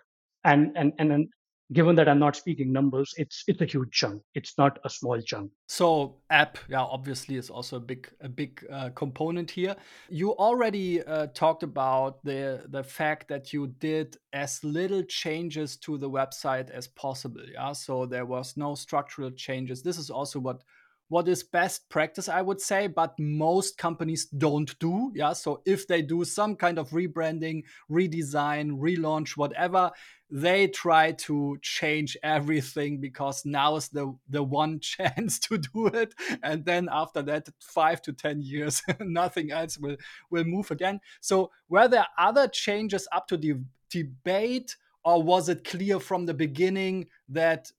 And 0.43 0.75
and 0.75 0.93
and 0.99 1.27
given 1.73 1.95
that 1.95 2.07
I'm 2.07 2.19
not 2.19 2.35
speaking 2.35 2.71
numbers, 2.71 3.13
it's 3.17 3.43
it's 3.47 3.61
a 3.61 3.65
huge 3.65 3.91
chunk. 3.91 4.21
It's 4.35 4.57
not 4.57 4.79
a 4.83 4.89
small 4.89 5.19
chunk. 5.21 5.51
So 5.67 6.17
app, 6.29 6.57
yeah, 6.69 6.81
obviously 6.81 7.35
is 7.35 7.49
also 7.49 7.77
a 7.77 7.79
big 7.79 8.09
a 8.21 8.29
big 8.29 8.65
uh, 8.71 8.89
component 8.89 9.49
here. 9.49 9.75
You 10.09 10.31
already 10.37 11.03
uh, 11.03 11.27
talked 11.27 11.63
about 11.63 12.23
the 12.23 12.65
the 12.69 12.83
fact 12.83 13.27
that 13.29 13.51
you 13.51 13.67
did 13.79 14.17
as 14.33 14.63
little 14.63 15.03
changes 15.03 15.77
to 15.77 15.97
the 15.97 16.09
website 16.09 16.69
as 16.69 16.87
possible. 16.87 17.45
Yeah, 17.51 17.71
so 17.73 18.05
there 18.05 18.25
was 18.25 18.55
no 18.57 18.75
structural 18.75 19.31
changes. 19.31 19.81
This 19.81 19.97
is 19.97 20.09
also 20.09 20.39
what 20.39 20.63
what 21.09 21.27
is 21.27 21.43
best 21.43 21.87
practice 21.89 22.27
i 22.27 22.41
would 22.41 22.59
say 22.59 22.87
but 22.87 23.13
most 23.19 23.77
companies 23.77 24.25
don't 24.25 24.77
do 24.79 25.11
yeah 25.13 25.33
so 25.33 25.61
if 25.65 25.87
they 25.87 26.01
do 26.01 26.25
some 26.25 26.55
kind 26.55 26.79
of 26.79 26.89
rebranding 26.89 27.61
redesign 27.91 28.71
relaunch 28.79 29.37
whatever 29.37 29.91
they 30.35 30.67
try 30.67 31.13
to 31.13 31.57
change 31.61 32.17
everything 32.21 32.99
because 32.99 33.45
now 33.45 33.77
is 33.77 33.87
the 33.87 34.13
the 34.27 34.43
one 34.43 34.79
chance 34.81 35.39
to 35.39 35.57
do 35.57 35.87
it. 35.87 36.13
And 36.43 36.65
then 36.65 36.89
after 36.91 37.21
that 37.21 37.47
5 37.61 38.01
to 38.01 38.11
10 38.11 38.41
years 38.41 38.81
nothing 38.99 39.51
else 39.51 39.77
will 39.77 39.95
will 40.29 40.43
move 40.43 40.71
again. 40.71 40.99
So 41.21 41.51
were 41.69 41.87
there 41.87 42.07
other 42.17 42.49
changes 42.49 43.07
up 43.13 43.29
to 43.29 43.37
the 43.37 43.61
debate 43.89 44.75
or 45.05 45.23
was 45.23 45.47
it 45.47 45.63
clear 45.63 46.01
from 46.01 46.25
the 46.25 46.33
beginning 46.33 47.07
that 47.29 47.71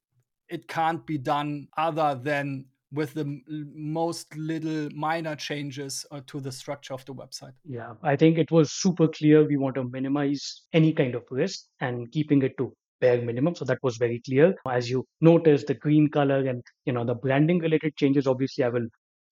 it 0.49 0.67
can't 0.67 1.07
be 1.07 1.19
done 1.19 1.69
other 1.77 2.19
than 2.23 2.65
with 2.93 3.15
the 3.15 3.41
most 3.47 4.35
little 4.37 4.89
minor 4.95 5.35
changes 5.35 6.07
uh, 6.11 6.21
to 6.27 6.41
the 6.41 6.53
structure 6.53 6.95
of 6.95 7.05
the 7.05 7.15
website. 7.15 7.53
Yeah, 7.65 7.95
I 8.03 8.17
think 8.17 8.39
it 8.39 8.51
was 8.51 8.73
super 8.73 9.09
clear 9.09 9.47
we 9.47 9.57
want 9.57 9.75
to 9.77 9.85
minimize 9.85 10.63
any 10.73 10.93
kind 10.93 11.15
of 11.15 11.25
risk 11.31 11.65
and 11.81 12.11
keeping 12.13 12.43
it 12.43 12.57
to 12.59 12.73
bare 13.01 13.21
minimum. 13.21 13.55
So 13.55 13.65
that 13.67 13.79
was 13.83 13.97
very 13.97 14.23
clear. 14.25 14.55
As 14.69 14.89
you 14.89 15.05
notice, 15.21 15.65
the 15.65 15.75
green 15.75 16.09
color 16.09 16.47
and 16.47 16.63
you 16.85 16.93
know 16.93 17.05
the 17.05 17.15
branding 17.15 17.59
related 17.59 17.97
changes. 17.97 18.27
Obviously, 18.27 18.65
I 18.65 18.69
will 18.69 18.87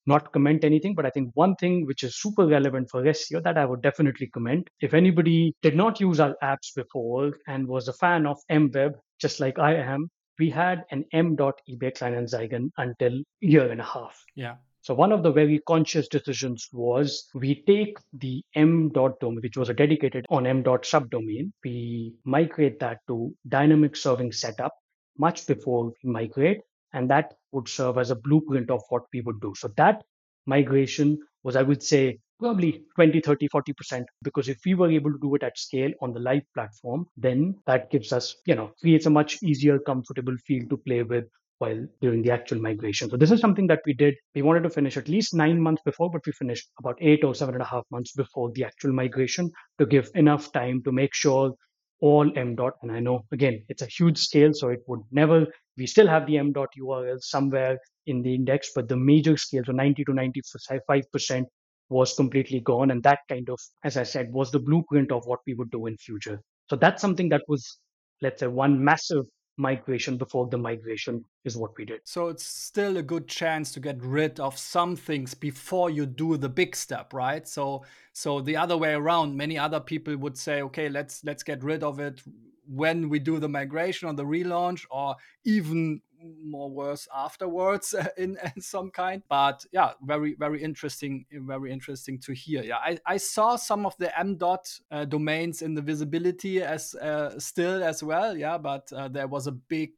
not 0.07 0.33
comment 0.33 0.65
anything, 0.65 0.95
but 0.95 1.07
I 1.07 1.11
think 1.11 1.31
one 1.35 1.55
thing 1.57 1.87
which 1.87 2.03
is 2.03 2.21
super 2.21 2.47
relevant 2.47 2.89
for 2.91 3.03
SEO 3.03 3.43
that 3.43 3.57
I 3.57 3.65
would 3.65 3.83
definitely 3.83 4.27
comment. 4.27 4.69
If 4.81 4.93
anybody 4.93 5.55
did 5.63 5.77
not 5.77 6.01
use 6.01 6.21
our 6.21 6.35
apps 6.43 6.75
before 6.77 7.33
and 7.47 7.67
was 7.67 7.89
a 7.89 7.95
fan 7.95 8.27
of 8.27 8.39
MWeb, 8.51 8.93
just 9.19 9.41
like 9.41 9.59
I 9.59 9.75
am, 9.77 10.11
we 10.39 10.51
had 10.51 10.85
an 10.91 11.05
M. 11.13 11.37
m.eBay 11.39 11.97
Kleinanzeigen 11.97 12.71
until 12.79 13.23
year 13.41 13.71
and 13.71 13.81
a 13.81 13.85
half. 13.85 14.23
Yeah. 14.35 14.57
So 14.83 14.93
one 14.93 15.13
of 15.13 15.23
the 15.23 15.33
very 15.33 15.61
conscious 15.67 16.09
decisions 16.09 16.69
was 16.71 17.31
we 17.35 17.63
take 17.67 17.97
the 18.13 18.43
m 18.55 18.91
dot 18.91 19.19
domain, 19.19 19.41
which 19.43 19.57
was 19.57 19.71
a 19.71 19.75
dedicated 19.75 20.27
on 20.29 20.47
m 20.47 20.63
dot 20.63 20.83
subdomain, 20.83 21.53
we 21.65 22.13
migrate 22.25 22.79
that 22.81 22.99
to 23.09 23.35
dynamic 23.49 23.97
serving 23.97 24.33
setup 24.33 24.75
much 25.19 25.47
before 25.47 25.87
we 25.87 26.11
migrate, 26.11 26.61
and 26.93 27.09
that 27.09 27.33
would 27.53 27.67
serve 27.67 27.97
as 27.97 28.11
a 28.11 28.17
blueprint 28.17 28.71
of 28.71 28.83
what 28.91 29.05
we 29.13 29.23
would 29.23 29.41
do. 29.41 29.55
So 29.57 29.69
that 29.77 30.03
migration 30.45 31.19
was, 31.45 31.57
I 31.57 31.63
would 31.63 31.83
say, 31.83 32.19
probably 32.39 32.85
20, 32.97 33.21
30, 33.21 33.49
40%. 33.49 34.05
Because 34.23 34.49
if 34.49 34.59
we 34.65 34.75
were 34.75 34.91
able 34.91 35.13
to 35.13 35.19
do 35.21 35.35
it 35.35 35.43
at 35.43 35.59
scale 35.59 35.91
on 36.01 36.13
the 36.13 36.21
live 36.21 36.43
platform, 36.55 37.07
then 37.17 37.57
that 37.67 37.91
gives 37.91 38.13
us, 38.13 38.37
you 38.47 38.55
know, 38.55 38.73
creates 38.81 39.07
a 39.07 39.11
much 39.11 39.43
easier, 39.43 39.79
comfortable 39.79 40.37
feel 40.47 40.67
to 40.69 40.77
play 40.77 41.03
with 41.03 41.25
while 41.59 41.87
doing 42.01 42.23
the 42.23 42.31
actual 42.31 42.61
migration. 42.61 43.09
So 43.09 43.17
this 43.17 43.31
is 43.31 43.41
something 43.41 43.67
that 43.69 43.81
we 43.87 43.93
did. 43.93 44.15
We 44.35 44.43
wanted 44.43 44.65
to 44.65 44.71
finish 44.71 44.97
at 44.97 45.09
least 45.09 45.35
nine 45.35 45.61
months 45.61 45.83
before, 45.85 46.11
but 46.11 46.27
we 46.27 46.33
finished 46.33 46.69
about 46.79 46.97
eight 47.01 47.25
or 47.25 47.35
seven 47.35 47.55
and 47.55 47.63
a 47.63 47.67
half 47.67 47.85
months 47.91 48.13
before 48.13 48.51
the 48.53 48.65
actual 48.65 48.93
migration 48.93 49.51
to 49.79 49.87
give 49.87 50.11
enough 50.15 50.53
time 50.53 50.83
to 50.83 50.93
make 50.93 51.15
sure 51.15 51.55
all 52.01 52.31
m 52.37 52.55
dot. 52.57 52.75
And 52.83 52.91
I 52.91 53.01
know 53.01 53.25
again, 53.33 53.65
it's 53.69 53.83
a 53.83 53.87
huge 53.87 54.19
scale, 54.19 54.53
so 54.53 54.69
it 54.69 54.81
would 54.89 55.01
never. 55.11 55.47
We 55.77 55.87
still 55.87 56.09
have 56.09 56.27
the 56.27 56.39
m 56.39 56.53
dot 56.53 56.69
URL 56.79 57.21
somewhere 57.21 57.79
in 58.07 58.23
the 58.23 58.35
index, 58.35 58.73
but 58.75 58.89
the 58.89 58.97
major 58.97 59.37
scale, 59.37 59.63
so 59.65 59.73
90 59.73 60.05
to 60.05 60.13
95 60.13 61.03
percent 61.13 61.49
was 61.89 62.15
completely 62.15 62.61
gone. 62.61 62.91
And 62.91 63.03
that 63.03 63.21
kind 63.29 63.49
of 63.49 63.61
as 63.85 63.97
i 63.97 64.03
said 64.03 64.33
was 64.33 64.51
the 64.51 64.59
blueprint 64.59 65.13
of 65.13 65.25
what 65.27 65.41
we 65.47 65.55
would 65.55 65.71
do 65.71 65.87
in 65.87 65.97
future. 65.97 66.41
So 66.71 66.77
that's 66.77 67.01
something 67.01 67.29
that 67.31 67.43
was 67.49 67.79
let's 68.21 68.41
say 68.41 68.47
one 68.47 68.83
massive 68.83 69.25
migration 69.57 70.17
before 70.17 70.49
the 70.49 70.59
migration 70.59 71.25
is 71.45 71.57
what 71.57 71.71
we 71.79 71.85
did. 71.85 72.01
So 72.05 72.29
it's 72.29 72.45
still 72.45 72.97
a 72.97 73.03
good 73.03 73.29
chance 73.29 73.71
to 73.73 73.81
get 73.81 74.03
rid 74.03 74.41
of 74.41 74.59
some 74.59 74.97
things 74.97 75.33
before 75.33 75.91
you 75.91 76.07
do 76.07 76.37
the 76.37 76.49
big 76.49 76.75
step 76.75 77.13
right? 77.13 77.47
So 77.47 77.85
so 78.13 78.41
the 78.41 78.57
other 78.57 78.77
way 78.77 78.95
around 78.95 79.37
many 79.37 79.59
other 79.59 79.81
people 79.81 80.17
would 80.17 80.37
say 80.37 80.63
okay 80.63 80.89
let's 80.89 81.23
let's 81.25 81.43
get 81.43 81.63
rid 81.63 81.83
of 81.83 82.01
it 82.01 82.23
when 82.67 83.09
we 83.09 83.19
do 83.19 83.39
the 83.39 83.49
migration 83.49 84.09
or 84.09 84.15
the 84.15 84.25
relaunch 84.25 84.85
or 84.91 85.15
even 85.45 86.01
more 86.43 86.71
worse 86.71 87.09
afterwards 87.15 87.95
in, 88.17 88.37
in 88.55 88.61
some 88.61 88.91
kind. 88.91 89.23
But 89.29 89.65
yeah, 89.73 89.93
very 90.03 90.35
very 90.39 90.63
interesting, 90.63 91.27
very 91.33 91.73
interesting 91.73 92.19
to 92.21 92.33
hear. 92.33 92.63
Yeah, 92.63 92.79
I, 92.79 92.99
I 93.07 93.17
saw 93.17 93.57
some 93.57 93.87
of 93.87 93.97
the 93.99 94.17
m 94.19 94.37
dot 94.37 94.69
uh, 94.91 95.05
domains 95.05 95.63
in 95.63 95.75
the 95.75 95.83
visibility 95.83 96.63
as 96.63 96.95
uh, 96.95 97.39
still 97.39 97.83
as 97.83 98.03
well. 98.03 98.37
Yeah, 98.37 98.59
but 98.59 98.93
uh, 98.93 99.09
there 99.09 99.29
was 99.29 99.47
a 99.47 99.53
big 99.53 99.93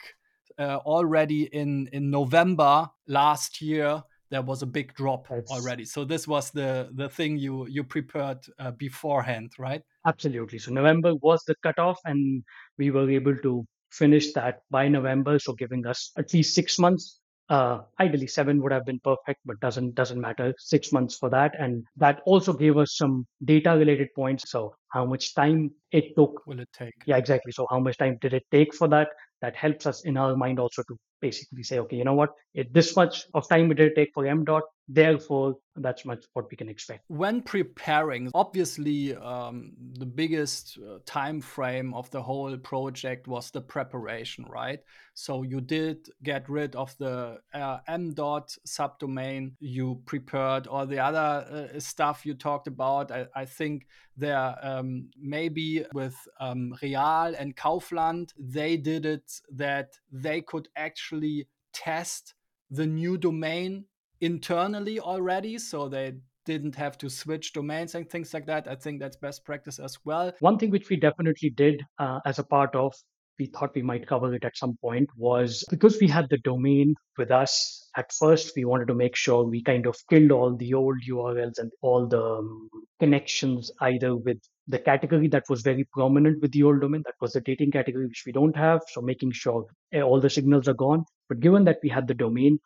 uh, 0.59 0.77
already 0.85 1.45
in 1.45 1.89
in 1.93 2.11
November 2.11 2.89
last 3.07 3.61
year 3.61 4.03
there 4.31 4.43
was 4.43 4.63
a 4.63 4.67
big 4.67 4.95
drop 4.95 5.29
That's... 5.29 5.51
already. 5.51 5.85
So 5.85 6.05
this 6.05 6.27
was 6.27 6.51
the 6.51 6.91
the 6.95 7.09
thing 7.09 7.39
you 7.39 7.67
you 7.67 7.85
prepared 7.85 8.39
uh, 8.59 8.73
beforehand, 8.73 9.53
right? 9.59 9.83
Absolutely. 10.07 10.59
So 10.59 10.73
November 10.73 11.15
was 11.15 11.43
the 11.47 11.55
cutoff, 11.63 12.01
and 12.05 12.43
we 12.79 12.91
were 12.91 13.09
able 13.11 13.37
to 13.37 13.67
finish 13.91 14.33
that 14.33 14.61
by 14.71 14.89
November, 14.89 15.39
so 15.39 15.53
giving 15.53 15.87
us 15.87 16.13
at 16.19 16.33
least 16.33 16.55
six 16.55 16.79
months. 16.79 17.21
Uh, 17.49 17.79
ideally, 18.01 18.27
seven 18.27 18.61
would 18.61 18.73
have 18.73 18.85
been 18.85 18.99
perfect, 19.05 19.39
but 19.45 19.61
doesn't 19.61 19.95
doesn't 19.95 20.21
matter. 20.21 20.53
Six 20.59 20.93
months 20.93 21.17
for 21.17 21.31
that, 21.31 21.53
and 21.61 21.85
that 21.97 22.21
also 22.27 22.53
gave 22.53 22.77
us 22.77 22.97
some 22.97 23.25
data 23.45 23.77
related 23.77 24.09
points. 24.17 24.51
So 24.51 24.75
how 24.89 25.05
much 25.05 25.33
time 25.35 25.71
it 25.93 26.17
took? 26.17 26.45
Will 26.47 26.59
it 26.59 26.69
take? 26.77 26.95
Yeah, 27.07 27.19
exactly. 27.19 27.53
So 27.53 27.67
how 27.71 27.79
much 27.79 27.99
time 27.99 28.19
did 28.21 28.35
it 28.35 28.43
take 28.51 28.75
for 28.75 28.89
that? 28.89 29.09
That 29.43 29.55
helps 29.55 29.87
us 29.87 30.05
in 30.05 30.17
our 30.17 30.35
mind 30.35 30.59
also 30.59 30.83
to 30.89 30.97
basically 31.21 31.63
say, 31.63 31.79
okay, 31.79 31.97
you 31.97 32.05
know 32.05 32.15
what, 32.15 32.31
it, 32.55 32.73
this 32.75 32.97
much 32.97 33.27
of 33.33 33.49
time 33.49 33.71
it 33.71 33.75
did 33.75 33.95
take 33.95 34.11
for 34.13 34.27
M 34.27 34.45
dot, 34.45 34.65
therefore 34.89 35.57
that's 35.77 36.05
much 36.05 36.25
what 36.33 36.51
we 36.51 36.57
can 36.57 36.69
expect. 36.69 37.05
When 37.09 37.43
preparing, 37.43 38.31
obviously 38.35 39.15
um, 39.15 39.73
the 39.99 40.07
biggest 40.07 40.79
uh, 40.79 40.99
time 41.05 41.41
frame 41.41 41.93
of 41.95 42.11
the 42.11 42.23
whole 42.23 42.57
project 42.57 43.27
was 43.27 43.51
the 43.51 43.61
preparation, 43.61 44.47
right? 44.49 44.81
So 45.15 45.43
you 45.43 45.61
did 45.61 46.09
get 46.23 46.49
rid 46.49 46.77
of 46.77 46.97
the 46.99 47.41
uh, 47.53 47.79
M 47.89 48.15
dot 48.15 48.57
subdomain, 48.67 49.53
you 49.61 50.01
prepared 50.07 50.67
all 50.67 50.87
the 50.87 51.01
other 51.01 51.71
uh, 51.75 51.81
stuff 51.81 52.25
you 52.25 52.35
talked 52.35 52.69
about. 52.69 53.11
I, 53.11 53.27
I 53.35 53.45
think 53.45 53.87
there 54.17 54.57
um, 54.63 55.11
maybe 55.21 55.85
with 55.93 56.17
um, 56.41 56.75
Real 56.83 57.35
and 57.39 57.57
Kaufland, 57.57 58.33
they 58.39 58.77
did 58.77 59.05
it 59.05 59.41
that 59.51 59.99
they 60.11 60.41
could 60.41 60.69
actually 60.77 61.49
test 61.73 62.35
the 62.71 62.87
new 62.87 63.19
domain 63.19 63.85
internally 64.21 65.01
already. 65.01 65.59
So 65.59 65.89
they 65.89 66.15
didn't 66.45 66.77
have 66.77 66.97
to 66.99 67.11
switch 67.11 67.53
domains 67.53 67.95
and 67.95 68.09
things 68.09 68.33
like 68.33 68.47
that. 68.47 68.69
I 68.69 68.77
think 68.77 69.01
that's 69.01 69.17
best 69.17 69.45
practice 69.45 69.79
as 69.79 69.99
well. 70.05 70.33
One 70.41 70.59
thing 70.59 70.71
which 70.71 70.89
we 70.89 70.97
definitely 70.97 71.51
did 71.51 71.83
uh, 71.99 72.21
as 72.25 72.39
a 72.39 72.45
part 72.45 72.75
of 72.75 72.95
we 73.39 73.47
thought 73.47 73.75
we 73.75 73.83
might 73.83 74.07
cover 74.07 74.35
it 74.35 74.45
at 74.45 74.57
some 74.57 74.77
point 74.81 75.09
was 75.17 75.65
because 75.71 75.99
we 76.01 76.09
had 76.09 76.29
the 76.31 76.39
domain 76.39 76.95
with 77.19 77.31
us 77.31 77.91
at 77.97 78.13
first 78.13 78.53
we 78.57 78.65
wanted 78.65 78.89
to 78.89 78.95
make 78.95 79.15
sure 79.15 79.45
we 79.45 79.63
kind 79.63 79.87
of 79.87 79.97
killed 80.09 80.31
all 80.31 80.57
the 80.57 80.73
old 80.75 80.97
urls 81.09 81.59
and 81.59 81.71
all 81.83 82.07
the 82.07 82.23
um, 82.23 82.69
connections 82.99 83.71
either 83.83 84.17
with 84.17 84.39
the 84.69 84.79
category 84.79 85.29
that 85.29 85.45
was 85.49 85.63
very 85.63 85.85
prominent 85.93 86.41
with 86.41 86.53
the 86.53 86.63
old 86.63 86.81
domain 86.81 87.03
that 87.05 87.15
was 87.21 87.33
the 87.33 87.41
dating 87.41 87.71
category 87.71 88.07
which 88.07 88.25
we 88.27 88.33
don't 88.33 88.57
have 88.57 88.81
so 88.89 89.01
making 89.01 89.31
sure 89.31 89.65
all 90.03 90.21
the 90.21 90.31
signals 90.31 90.67
are 90.69 90.75
gone 90.75 91.05
but 91.29 91.41
given 91.41 91.65
that 91.65 91.79
we 91.83 91.89
had 91.89 92.09
the 92.09 92.15
domain 92.15 92.59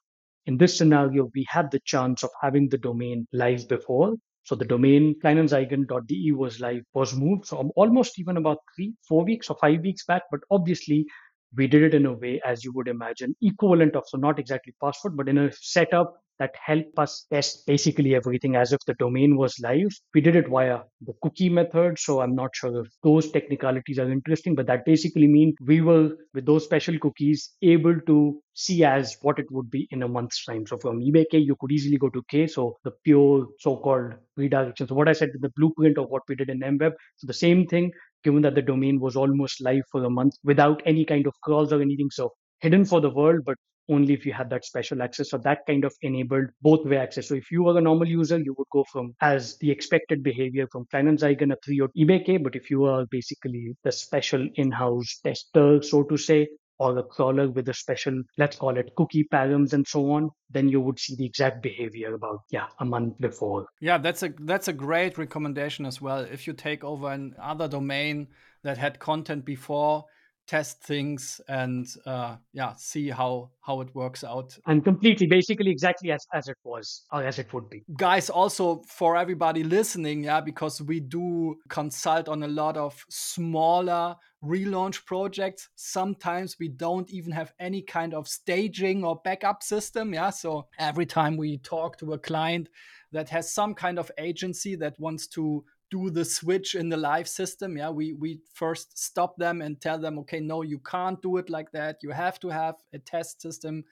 in 0.47 0.57
this 0.57 0.77
scenario 0.77 1.31
we 1.35 1.47
had 1.49 1.71
the 1.71 1.81
chance 1.85 2.23
of 2.23 2.31
having 2.43 2.69
the 2.69 2.79
domain 2.79 3.27
live 3.33 3.69
before 3.69 4.15
so 4.45 4.55
the 4.55 4.65
domain 4.65 5.15
kleinanzeigen.de 5.23 6.33
was 6.33 6.61
live, 6.61 6.83
was 6.95 7.15
moved. 7.15 7.47
So 7.47 7.71
almost 7.77 8.19
even 8.19 8.37
about 8.37 8.59
three, 8.75 8.95
four 9.07 9.25
weeks 9.25 9.51
or 9.51 9.57
five 9.61 9.81
weeks 9.81 10.05
back. 10.05 10.23
But 10.31 10.41
obviously, 10.51 11.07
we 11.55 11.67
did 11.67 11.83
it 11.83 11.95
in 11.95 12.07
a 12.07 12.13
way, 12.13 12.41
as 12.45 12.65
you 12.65 12.73
would 12.73 12.89
imagine, 12.89 13.37
equivalent 13.43 13.97
of, 13.97 14.05
so 14.07 14.19
not 14.19 14.39
exactly 14.39 14.75
password, 14.83 15.17
but 15.17 15.29
in 15.29 15.39
a 15.39 15.53
setup 15.53 16.15
that 16.41 16.55
help 16.65 16.87
us 16.99 17.27
test 17.33 17.67
basically 17.67 18.15
everything 18.17 18.57
as 18.57 18.73
if 18.73 18.81
the 18.87 18.95
domain 18.95 19.37
was 19.37 19.55
live. 19.63 19.91
We 20.15 20.23
did 20.23 20.35
it 20.35 20.49
via 20.49 20.81
the 21.03 21.13
cookie 21.23 21.51
method. 21.51 21.99
So 21.99 22.21
I'm 22.21 22.35
not 22.35 22.51
sure 22.55 22.81
if 22.81 22.89
those 23.05 23.31
technicalities 23.31 23.99
are 23.99 24.11
interesting, 24.11 24.55
but 24.55 24.67
that 24.67 24.85
basically 24.85 25.29
means 25.29 25.55
we 25.65 25.83
were, 25.83 26.11
with 26.35 26.47
those 26.47 26.65
special 26.65 26.99
cookies, 26.99 27.51
able 27.63 28.01
to 28.07 28.41
see 28.55 28.85
as 28.85 29.17
what 29.21 29.39
it 29.39 29.47
would 29.51 29.71
be 29.71 29.87
in 29.91 30.03
a 30.03 30.09
month's 30.09 30.45
time. 30.45 30.67
So 30.67 30.79
from 30.79 31.01
eBay 31.01 31.27
K, 31.31 31.39
you 31.39 31.57
could 31.61 31.73
easily 31.73 31.99
go 31.99 32.09
to 32.09 32.23
K. 32.31 32.47
So 32.47 32.79
the 32.85 32.93
pure 33.05 33.47
so-called 33.61 34.15
redirection. 34.37 34.89
So 34.89 34.95
what 34.95 35.09
I 35.09 35.13
said, 35.13 35.31
the 35.39 35.53
blueprint 35.57 35.99
of 35.99 36.09
what 36.09 36.23
we 36.29 36.35
did 36.35 36.49
in 36.49 36.61
MWeb. 36.61 36.93
So 37.19 37.27
the 37.27 37.35
same 37.35 37.67
thing, 37.67 37.93
given 38.25 38.43
that 38.43 38.55
the 38.55 38.63
domain 38.63 38.99
was 38.99 39.15
almost 39.15 39.61
live 39.63 39.83
for 39.93 40.05
a 40.05 40.11
month 40.11 40.35
without 40.43 40.83
any 40.87 41.05
kind 41.05 41.27
of 41.27 41.35
crawls 41.43 41.73
or 41.73 41.83
anything. 41.83 42.09
So 42.11 42.33
hidden 42.61 42.85
for 42.85 43.01
the 43.01 43.11
world, 43.11 43.41
but 43.45 43.57
only 43.91 44.15
if 44.15 44.25
you 44.25 44.33
had 44.33 44.51
that 44.51 44.65
special 44.65 45.03
access. 45.03 45.31
So 45.31 45.39
that 45.39 45.67
kind 45.67 45.85
of 45.85 45.93
enabled 46.03 46.47
both 46.63 46.87
way 46.87 46.97
access. 46.97 47.29
So 47.29 47.35
if 47.35 47.51
you 47.51 47.65
were 47.65 47.77
a 47.77 47.81
normal 47.81 48.09
user, 48.09 48.39
you 48.39 48.55
would 48.57 48.69
go 48.73 48.85
from 48.93 49.15
as 49.21 49.59
the 49.59 49.71
expected 49.71 50.23
behavior 50.23 50.67
from 50.71 50.87
Kleinanzeigen, 50.93 51.53
a 51.53 51.57
3 51.65 51.81
or 51.81 51.89
eBay. 51.97 52.43
But 52.43 52.55
if 52.55 52.71
you 52.71 52.85
are 52.85 53.07
basically 53.11 53.75
the 53.83 53.93
special 53.93 54.49
in-house 54.55 55.21
tester, 55.25 55.83
so 55.83 56.03
to 56.05 56.17
say, 56.17 56.49
or 56.79 56.97
a 56.97 57.03
crawler 57.03 57.51
with 57.51 57.69
a 57.69 57.75
special, 57.75 58.23
let's 58.39 58.57
call 58.57 58.77
it 58.79 58.91
cookie 58.97 59.29
params 59.31 59.75
and 59.75 59.87
so 59.87 60.11
on, 60.13 60.31
then 60.49 60.69
you 60.69 60.81
would 60.81 60.99
see 60.99 61.15
the 61.15 61.27
exact 61.27 61.63
behavior 61.63 62.15
about 62.15 62.41
yeah 62.51 62.67
a 62.79 62.85
month 62.85 63.21
before. 63.21 63.67
Yeah, 63.81 63.99
that's 63.99 64.23
a 64.23 64.33
that's 64.41 64.69
a 64.69 64.73
great 64.73 65.19
recommendation 65.19 65.85
as 65.85 66.01
well. 66.01 66.21
If 66.21 66.47
you 66.47 66.55
take 66.55 66.83
over 66.83 67.11
another 67.11 67.69
domain 67.69 68.29
that 68.63 68.79
had 68.79 68.99
content 68.99 69.45
before, 69.45 70.07
test 70.51 70.83
things 70.83 71.41
and 71.47 71.87
uh, 72.07 72.35
yeah 72.53 72.73
see 72.77 73.09
how 73.09 73.51
how 73.61 73.81
it 73.81 73.95
works 73.95 74.25
out. 74.25 74.59
And 74.67 74.83
completely 74.83 75.29
basically 75.29 75.71
exactly 75.71 76.11
as 76.11 76.27
as 76.35 76.49
it 76.49 76.57
was 76.65 77.03
or 77.13 77.23
as 77.23 77.39
it 77.39 77.53
would 77.55 77.71
be. 77.71 77.85
Guys 77.97 78.29
also 78.29 78.83
for 78.89 79.17
everybody 79.17 79.63
listening 79.63 80.25
yeah 80.25 80.41
because 80.41 80.83
we 80.83 80.99
do 80.99 81.55
consult 81.69 82.29
on 82.29 82.43
a 82.43 82.49
lot 82.49 82.77
of 82.77 83.05
smaller 83.09 84.17
relaunch 84.43 85.05
projects 85.05 85.69
sometimes 85.77 86.57
we 86.59 86.69
don't 86.69 87.11
even 87.11 87.31
have 87.31 87.53
any 87.61 87.83
kind 87.83 88.15
of 88.15 88.27
staging 88.27 89.05
or 89.05 89.21
backup 89.23 89.63
system 89.63 90.15
yeah? 90.15 90.31
So 90.31 90.67
every 90.79 91.07
time 91.07 91.37
we 91.37 91.59
talk 91.59 91.97
to 91.99 92.15
a 92.15 92.19
client 92.19 92.69
that 93.13 93.29
has 93.29 93.53
some 93.53 93.75
kind 93.75 93.99
of 93.99 94.11
agency 94.19 94.75
that 94.77 94.99
wants 94.99 95.29
to 95.29 95.65
do 95.91 96.11
the 96.11 96.25
switch 96.25 96.75
in 96.75 96.89
the 96.89 96.97
live 96.97 97.29
system 97.29 97.77
yeah 97.77 97.91
we 97.91 98.13
we 98.13 98.41
first 98.55 98.97
stop 98.97 99.37
them 99.37 99.61
and 99.61 99.81
tell 99.81 99.99
them 99.99 100.19
okay 100.19 100.41
no 100.41 100.63
you 100.63 100.79
can't 100.79 101.21
do 101.23 101.37
it 101.37 101.51
like 101.51 101.71
that. 101.73 101.99
You 102.03 102.11
have 102.11 102.39
to 102.41 102.49
have 102.49 102.77
a 102.93 102.99
test 102.99 103.43
system 103.43 103.85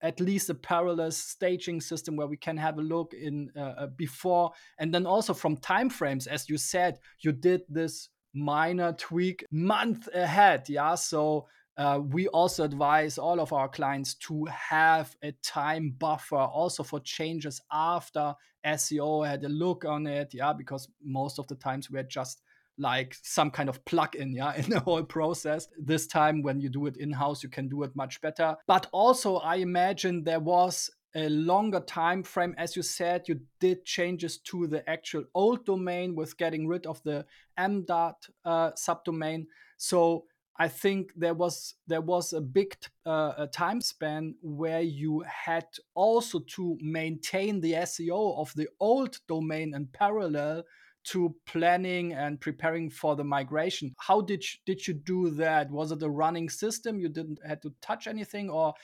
at 0.00 0.20
least 0.20 0.48
a 0.48 0.54
parallel 0.54 1.10
staging 1.10 1.80
system 1.80 2.16
where 2.16 2.28
we 2.28 2.36
can 2.36 2.56
have 2.56 2.78
a 2.78 2.82
look 2.82 3.12
in 3.12 3.50
uh, 3.56 3.60
uh 3.60 3.86
before. 3.88 4.52
And 4.78 4.94
then 4.94 5.06
also 5.06 5.34
from 5.34 5.56
time 5.56 5.90
frames 5.90 6.26
as 6.26 6.48
you 6.48 6.56
said 6.56 6.98
you 7.20 7.32
did 7.32 7.62
this 7.68 8.08
minor 8.32 8.92
tweak 8.92 9.44
month 9.50 10.08
ahead 10.14 10.68
yeah? 10.68 10.94
So 10.94 11.46
uh, 11.76 12.00
we 12.02 12.26
also 12.28 12.64
advise 12.64 13.18
all 13.18 13.38
of 13.38 13.52
our 13.52 13.68
clients 13.68 14.14
to 14.14 14.46
have 14.46 15.14
a 15.22 15.32
time 15.42 15.94
buffer 15.98 16.36
also 16.36 16.82
for 16.82 17.00
changes 17.00 17.60
after 17.70 18.34
SEO 18.64 19.26
had 19.26 19.44
a 19.44 19.48
look 19.48 19.84
on 19.84 20.06
it. 20.06 20.32
Yeah, 20.32 20.52
because 20.52 20.88
most 21.04 21.38
of 21.38 21.46
the 21.48 21.54
times 21.54 21.90
we're 21.90 22.02
just 22.02 22.40
like 22.78 23.16
some 23.22 23.50
kind 23.50 23.70
of 23.70 23.82
plug-in 23.86 24.34
yeah 24.34 24.54
in 24.56 24.68
the 24.70 24.80
whole 24.80 25.02
process. 25.02 25.68
This 25.78 26.06
time 26.06 26.42
when 26.42 26.60
you 26.60 26.68
do 26.68 26.86
it 26.86 26.96
in-house 26.96 27.42
you 27.42 27.48
can 27.48 27.68
do 27.68 27.82
it 27.82 27.94
much 27.94 28.20
better. 28.20 28.56
But 28.66 28.86
also 28.92 29.36
i 29.36 29.56
imagine 29.56 30.24
there 30.24 30.40
was 30.40 30.90
a 31.14 31.28
longer 31.30 31.80
time 31.80 32.22
frame. 32.22 32.54
As 32.58 32.76
you 32.76 32.82
said 32.82 33.24
you 33.28 33.40
did 33.60 33.84
changes 33.84 34.38
to 34.38 34.66
the 34.66 34.88
actual 34.88 35.24
old 35.34 35.64
domain 35.64 36.14
with 36.14 36.36
getting 36.36 36.66
rid 36.68 36.86
of 36.86 37.02
the 37.02 37.24
m 37.56 37.84
dot 37.86 38.26
uh, 38.44 38.72
subdomain. 38.72 39.46
So 39.78 40.24
I 40.58 40.68
think 40.68 41.12
there 41.16 41.34
was 41.34 41.74
there 41.86 42.00
was 42.00 42.32
a 42.32 42.40
big 42.40 42.76
uh, 43.04 43.32
a 43.36 43.46
time 43.46 43.80
span 43.80 44.34
where 44.40 44.80
you 44.80 45.22
had 45.26 45.66
also 45.94 46.40
to 46.56 46.78
maintain 46.80 47.60
the 47.60 47.74
SEO 47.74 48.38
of 48.38 48.52
the 48.54 48.68
old 48.80 49.18
domain 49.28 49.74
in 49.74 49.86
parallel 49.86 50.64
to 51.06 51.34
planning 51.46 52.12
and 52.12 52.40
preparing 52.40 52.90
for 52.90 53.16
the 53.16 53.24
migration. 53.24 53.94
How 53.98 54.20
did 54.20 54.42
you, 54.42 54.58
did 54.66 54.86
you 54.86 54.94
do 54.94 55.30
that? 55.30 55.70
Was 55.70 55.92
it 55.92 56.02
a 56.02 56.10
running 56.10 56.48
system? 56.48 56.98
You 56.98 57.08
didn't 57.08 57.38
had 57.46 57.62
to 57.62 57.72
touch 57.80 58.06
anything, 58.06 58.50
or 58.50 58.74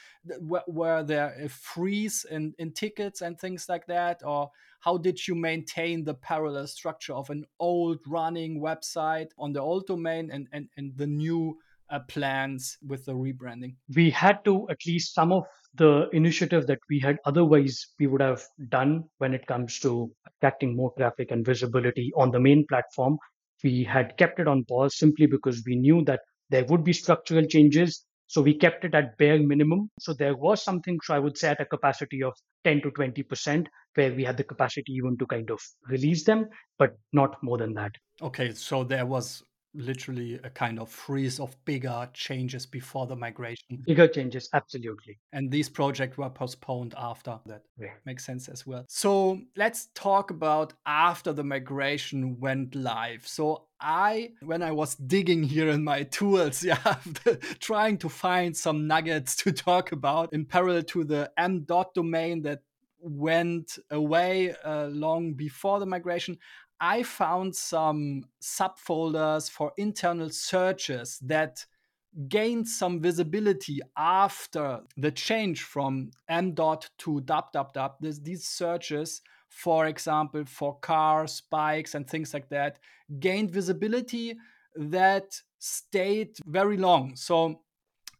were 0.68 1.02
there 1.02 1.34
a 1.40 1.48
freeze 1.48 2.24
in, 2.30 2.54
in 2.58 2.72
tickets 2.72 3.22
and 3.22 3.38
things 3.38 3.68
like 3.68 3.86
that, 3.86 4.22
or 4.24 4.50
how 4.80 4.98
did 4.98 5.26
you 5.26 5.34
maintain 5.34 6.04
the 6.04 6.14
parallel 6.14 6.66
structure 6.66 7.14
of 7.14 7.30
an 7.30 7.44
old 7.58 7.98
running 8.06 8.60
website 8.60 9.30
on 9.38 9.52
the 9.52 9.60
old 9.60 9.86
domain 9.86 10.30
and 10.32 10.48
and, 10.52 10.68
and 10.76 10.96
the 10.96 11.06
new 11.06 11.58
uh, 11.90 12.00
plans 12.08 12.78
with 12.86 13.04
the 13.04 13.12
rebranding? 13.12 13.74
We 13.94 14.10
had 14.10 14.44
to 14.44 14.68
at 14.70 14.86
least 14.86 15.14
some 15.14 15.32
of 15.32 15.44
the 15.74 16.08
initiative 16.12 16.66
that 16.66 16.80
we 16.90 16.98
had 16.98 17.18
otherwise 17.24 17.86
we 17.98 18.06
would 18.06 18.20
have 18.20 18.42
done 18.68 19.04
when 19.18 19.32
it 19.32 19.46
comes 19.46 19.78
to 19.80 20.12
attracting 20.26 20.76
more 20.76 20.92
traffic 20.98 21.30
and 21.30 21.44
visibility 21.44 22.12
on 22.16 22.30
the 22.30 22.40
main 22.40 22.66
platform. 22.68 23.18
We 23.64 23.84
had 23.84 24.16
kept 24.18 24.40
it 24.40 24.48
on 24.48 24.64
pause 24.64 24.98
simply 24.98 25.26
because 25.26 25.62
we 25.66 25.76
knew 25.76 26.04
that 26.04 26.20
there 26.50 26.64
would 26.64 26.84
be 26.84 26.92
structural 26.92 27.46
changes. 27.46 28.04
So 28.26 28.40
we 28.40 28.54
kept 28.54 28.84
it 28.84 28.94
at 28.94 29.16
bare 29.18 29.38
minimum. 29.38 29.90
So 29.98 30.14
there 30.14 30.36
was 30.36 30.62
something, 30.62 30.98
so 31.04 31.14
I 31.14 31.18
would 31.18 31.36
say 31.36 31.48
at 31.48 31.60
a 31.60 31.66
capacity 31.66 32.22
of 32.22 32.32
10 32.64 32.82
to 32.82 32.90
20%, 32.90 33.66
where 33.94 34.14
we 34.14 34.24
had 34.24 34.36
the 34.36 34.44
capacity 34.44 34.92
even 34.92 35.18
to 35.18 35.26
kind 35.26 35.50
of 35.50 35.60
release 35.88 36.24
them, 36.24 36.46
but 36.78 36.96
not 37.12 37.42
more 37.42 37.58
than 37.58 37.74
that. 37.74 37.92
Okay, 38.22 38.52
so 38.52 38.84
there 38.84 39.04
was 39.04 39.42
literally 39.74 40.38
a 40.44 40.50
kind 40.50 40.78
of 40.78 40.88
freeze 40.88 41.40
of 41.40 41.56
bigger 41.64 42.08
changes 42.12 42.66
before 42.66 43.06
the 43.06 43.16
migration. 43.16 43.82
Bigger 43.86 44.08
changes, 44.08 44.48
absolutely. 44.52 45.18
And 45.32 45.50
these 45.50 45.68
projects 45.68 46.18
were 46.18 46.30
postponed 46.30 46.94
after 46.96 47.38
that. 47.46 47.62
Yeah. 47.78 47.92
Makes 48.04 48.24
sense 48.24 48.48
as 48.48 48.66
well. 48.66 48.84
So 48.88 49.40
let's 49.56 49.88
talk 49.94 50.30
about 50.30 50.74
after 50.86 51.32
the 51.32 51.44
migration 51.44 52.38
went 52.38 52.74
live. 52.74 53.26
So 53.26 53.64
I, 53.80 54.30
when 54.42 54.62
I 54.62 54.72
was 54.72 54.94
digging 54.94 55.42
here 55.42 55.68
in 55.68 55.84
my 55.84 56.02
tools, 56.18 56.62
yeah, 56.64 56.96
trying 57.58 57.98
to 57.98 58.08
find 58.08 58.56
some 58.56 58.86
nuggets 58.86 59.36
to 59.36 59.52
talk 59.52 59.92
about 59.92 60.32
in 60.32 60.44
parallel 60.44 60.82
to 60.84 61.04
the 61.04 61.30
m 61.36 61.64
dot 61.64 61.94
domain 61.94 62.42
that 62.42 62.62
went 63.02 63.78
away 63.90 64.54
uh, 64.64 64.86
long 64.86 65.34
before 65.34 65.80
the 65.80 65.86
migration, 65.86 66.38
I 66.84 67.04
found 67.04 67.54
some 67.54 68.24
subfolders 68.42 69.48
for 69.48 69.72
internal 69.76 70.30
searches 70.30 71.20
that 71.22 71.64
gained 72.28 72.66
some 72.66 73.00
visibility 73.00 73.80
after 73.96 74.80
the 74.96 75.12
change 75.12 75.62
from 75.62 76.10
m 76.28 76.54
dot 76.54 76.90
to 76.98 77.20
www. 77.20 77.92
This, 78.00 78.18
these 78.18 78.44
searches, 78.48 79.22
for 79.48 79.86
example, 79.86 80.44
for 80.44 80.76
cars, 80.80 81.40
bikes, 81.48 81.94
and 81.94 82.04
things 82.10 82.34
like 82.34 82.48
that, 82.48 82.80
gained 83.20 83.52
visibility 83.52 84.36
that 84.74 85.40
stayed 85.60 86.36
very 86.46 86.76
long. 86.76 87.14
So 87.14 87.60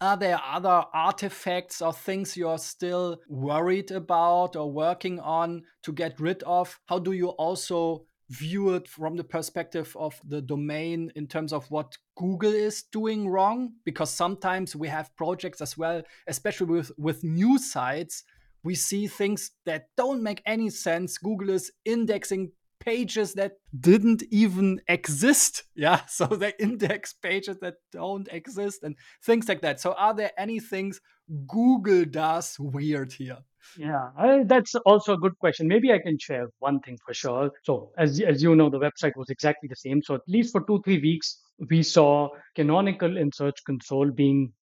are 0.01 0.17
there 0.17 0.41
other 0.45 0.85
artifacts 0.95 1.83
or 1.83 1.93
things 1.93 2.37
you're 2.37 2.59
still 2.59 3.21
worried 3.29 3.91
about 3.91 4.55
or 4.55 4.71
working 4.71 5.19
on 5.19 5.65
to 5.83 5.93
get 5.93 6.21
rid 6.21 6.45
of? 6.45 6.79
How 6.87 7.01
do 7.01 7.11
you 7.13 7.31
also 7.31 8.07
view 8.33 8.75
it 8.75 8.89
from 8.89 9.17
the 9.17 9.25
perspective 9.25 9.95
of 9.99 10.21
the 10.25 10.41
domain 10.41 11.13
in 11.17 11.27
terms 11.27 11.53
of 11.53 11.71
what 11.71 11.97
Google 12.17 12.53
is 12.53 12.83
doing 12.85 13.29
wrong 13.29 13.73
because 13.85 14.11
sometimes 14.11 14.75
we 14.75 14.89
have 14.89 15.15
projects 15.17 15.61
as 15.61 15.77
well 15.77 16.03
especially 16.27 16.67
with 16.67 16.93
with 16.97 17.23
new 17.23 17.59
sites 17.59 18.25
we 18.65 18.75
see 18.75 19.07
things 19.07 19.51
that 19.67 19.89
don't 19.97 20.23
make 20.23 20.43
any 20.47 20.71
sense. 20.71 21.19
Google 21.19 21.51
is 21.51 21.73
indexing 21.85 22.53
pages 22.79 23.35
that 23.35 23.53
didn't 23.79 24.25
even 24.31 24.81
exist 24.89 25.65
yeah? 25.75 26.01
So 26.09 26.27
they 26.27 26.53
index 26.59 27.13
pages 27.13 27.59
that 27.61 27.77
don't 27.93 28.29
exist 28.33 28.83
and 28.83 28.97
things 29.25 29.49
like 29.49 29.61
that. 29.63 29.81
So 29.81 29.93
are 29.93 30.15
there 30.15 30.33
any 30.37 30.61
things 30.61 31.01
Google 31.47 32.05
does 32.05 32.57
weird 32.59 33.13
here 33.13 33.39
yeah, 33.77 34.11
I, 34.17 34.43
that's 34.45 34.75
also 34.75 35.15
a 35.15 35.19
good 35.19 35.39
question. 35.39 35.69
Maybe 35.69 35.93
I 35.93 35.99
can 35.99 36.19
share 36.19 36.49
one 36.59 36.81
thing 36.81 36.99
for 37.05 37.15
sure. 37.15 37.51
So, 37.65 37.93
as 37.99 38.21
as 38.21 38.43
you 38.43 38.55
know, 38.55 38.71
the 38.71 38.79
website 38.79 39.17
was 39.17 39.31
exactly 39.31 39.69
the 39.69 39.77
same. 39.77 40.03
So, 40.03 40.15
at 40.15 40.23
least 40.27 40.53
for 40.53 40.63
two 40.65 40.81
three 40.85 41.01
weeks, 41.01 41.41
we 41.71 41.83
saw 41.83 42.29
canonical 42.55 43.17
in 43.17 43.31
Search 43.33 43.65
Console 43.65 44.11
being 44.11 44.53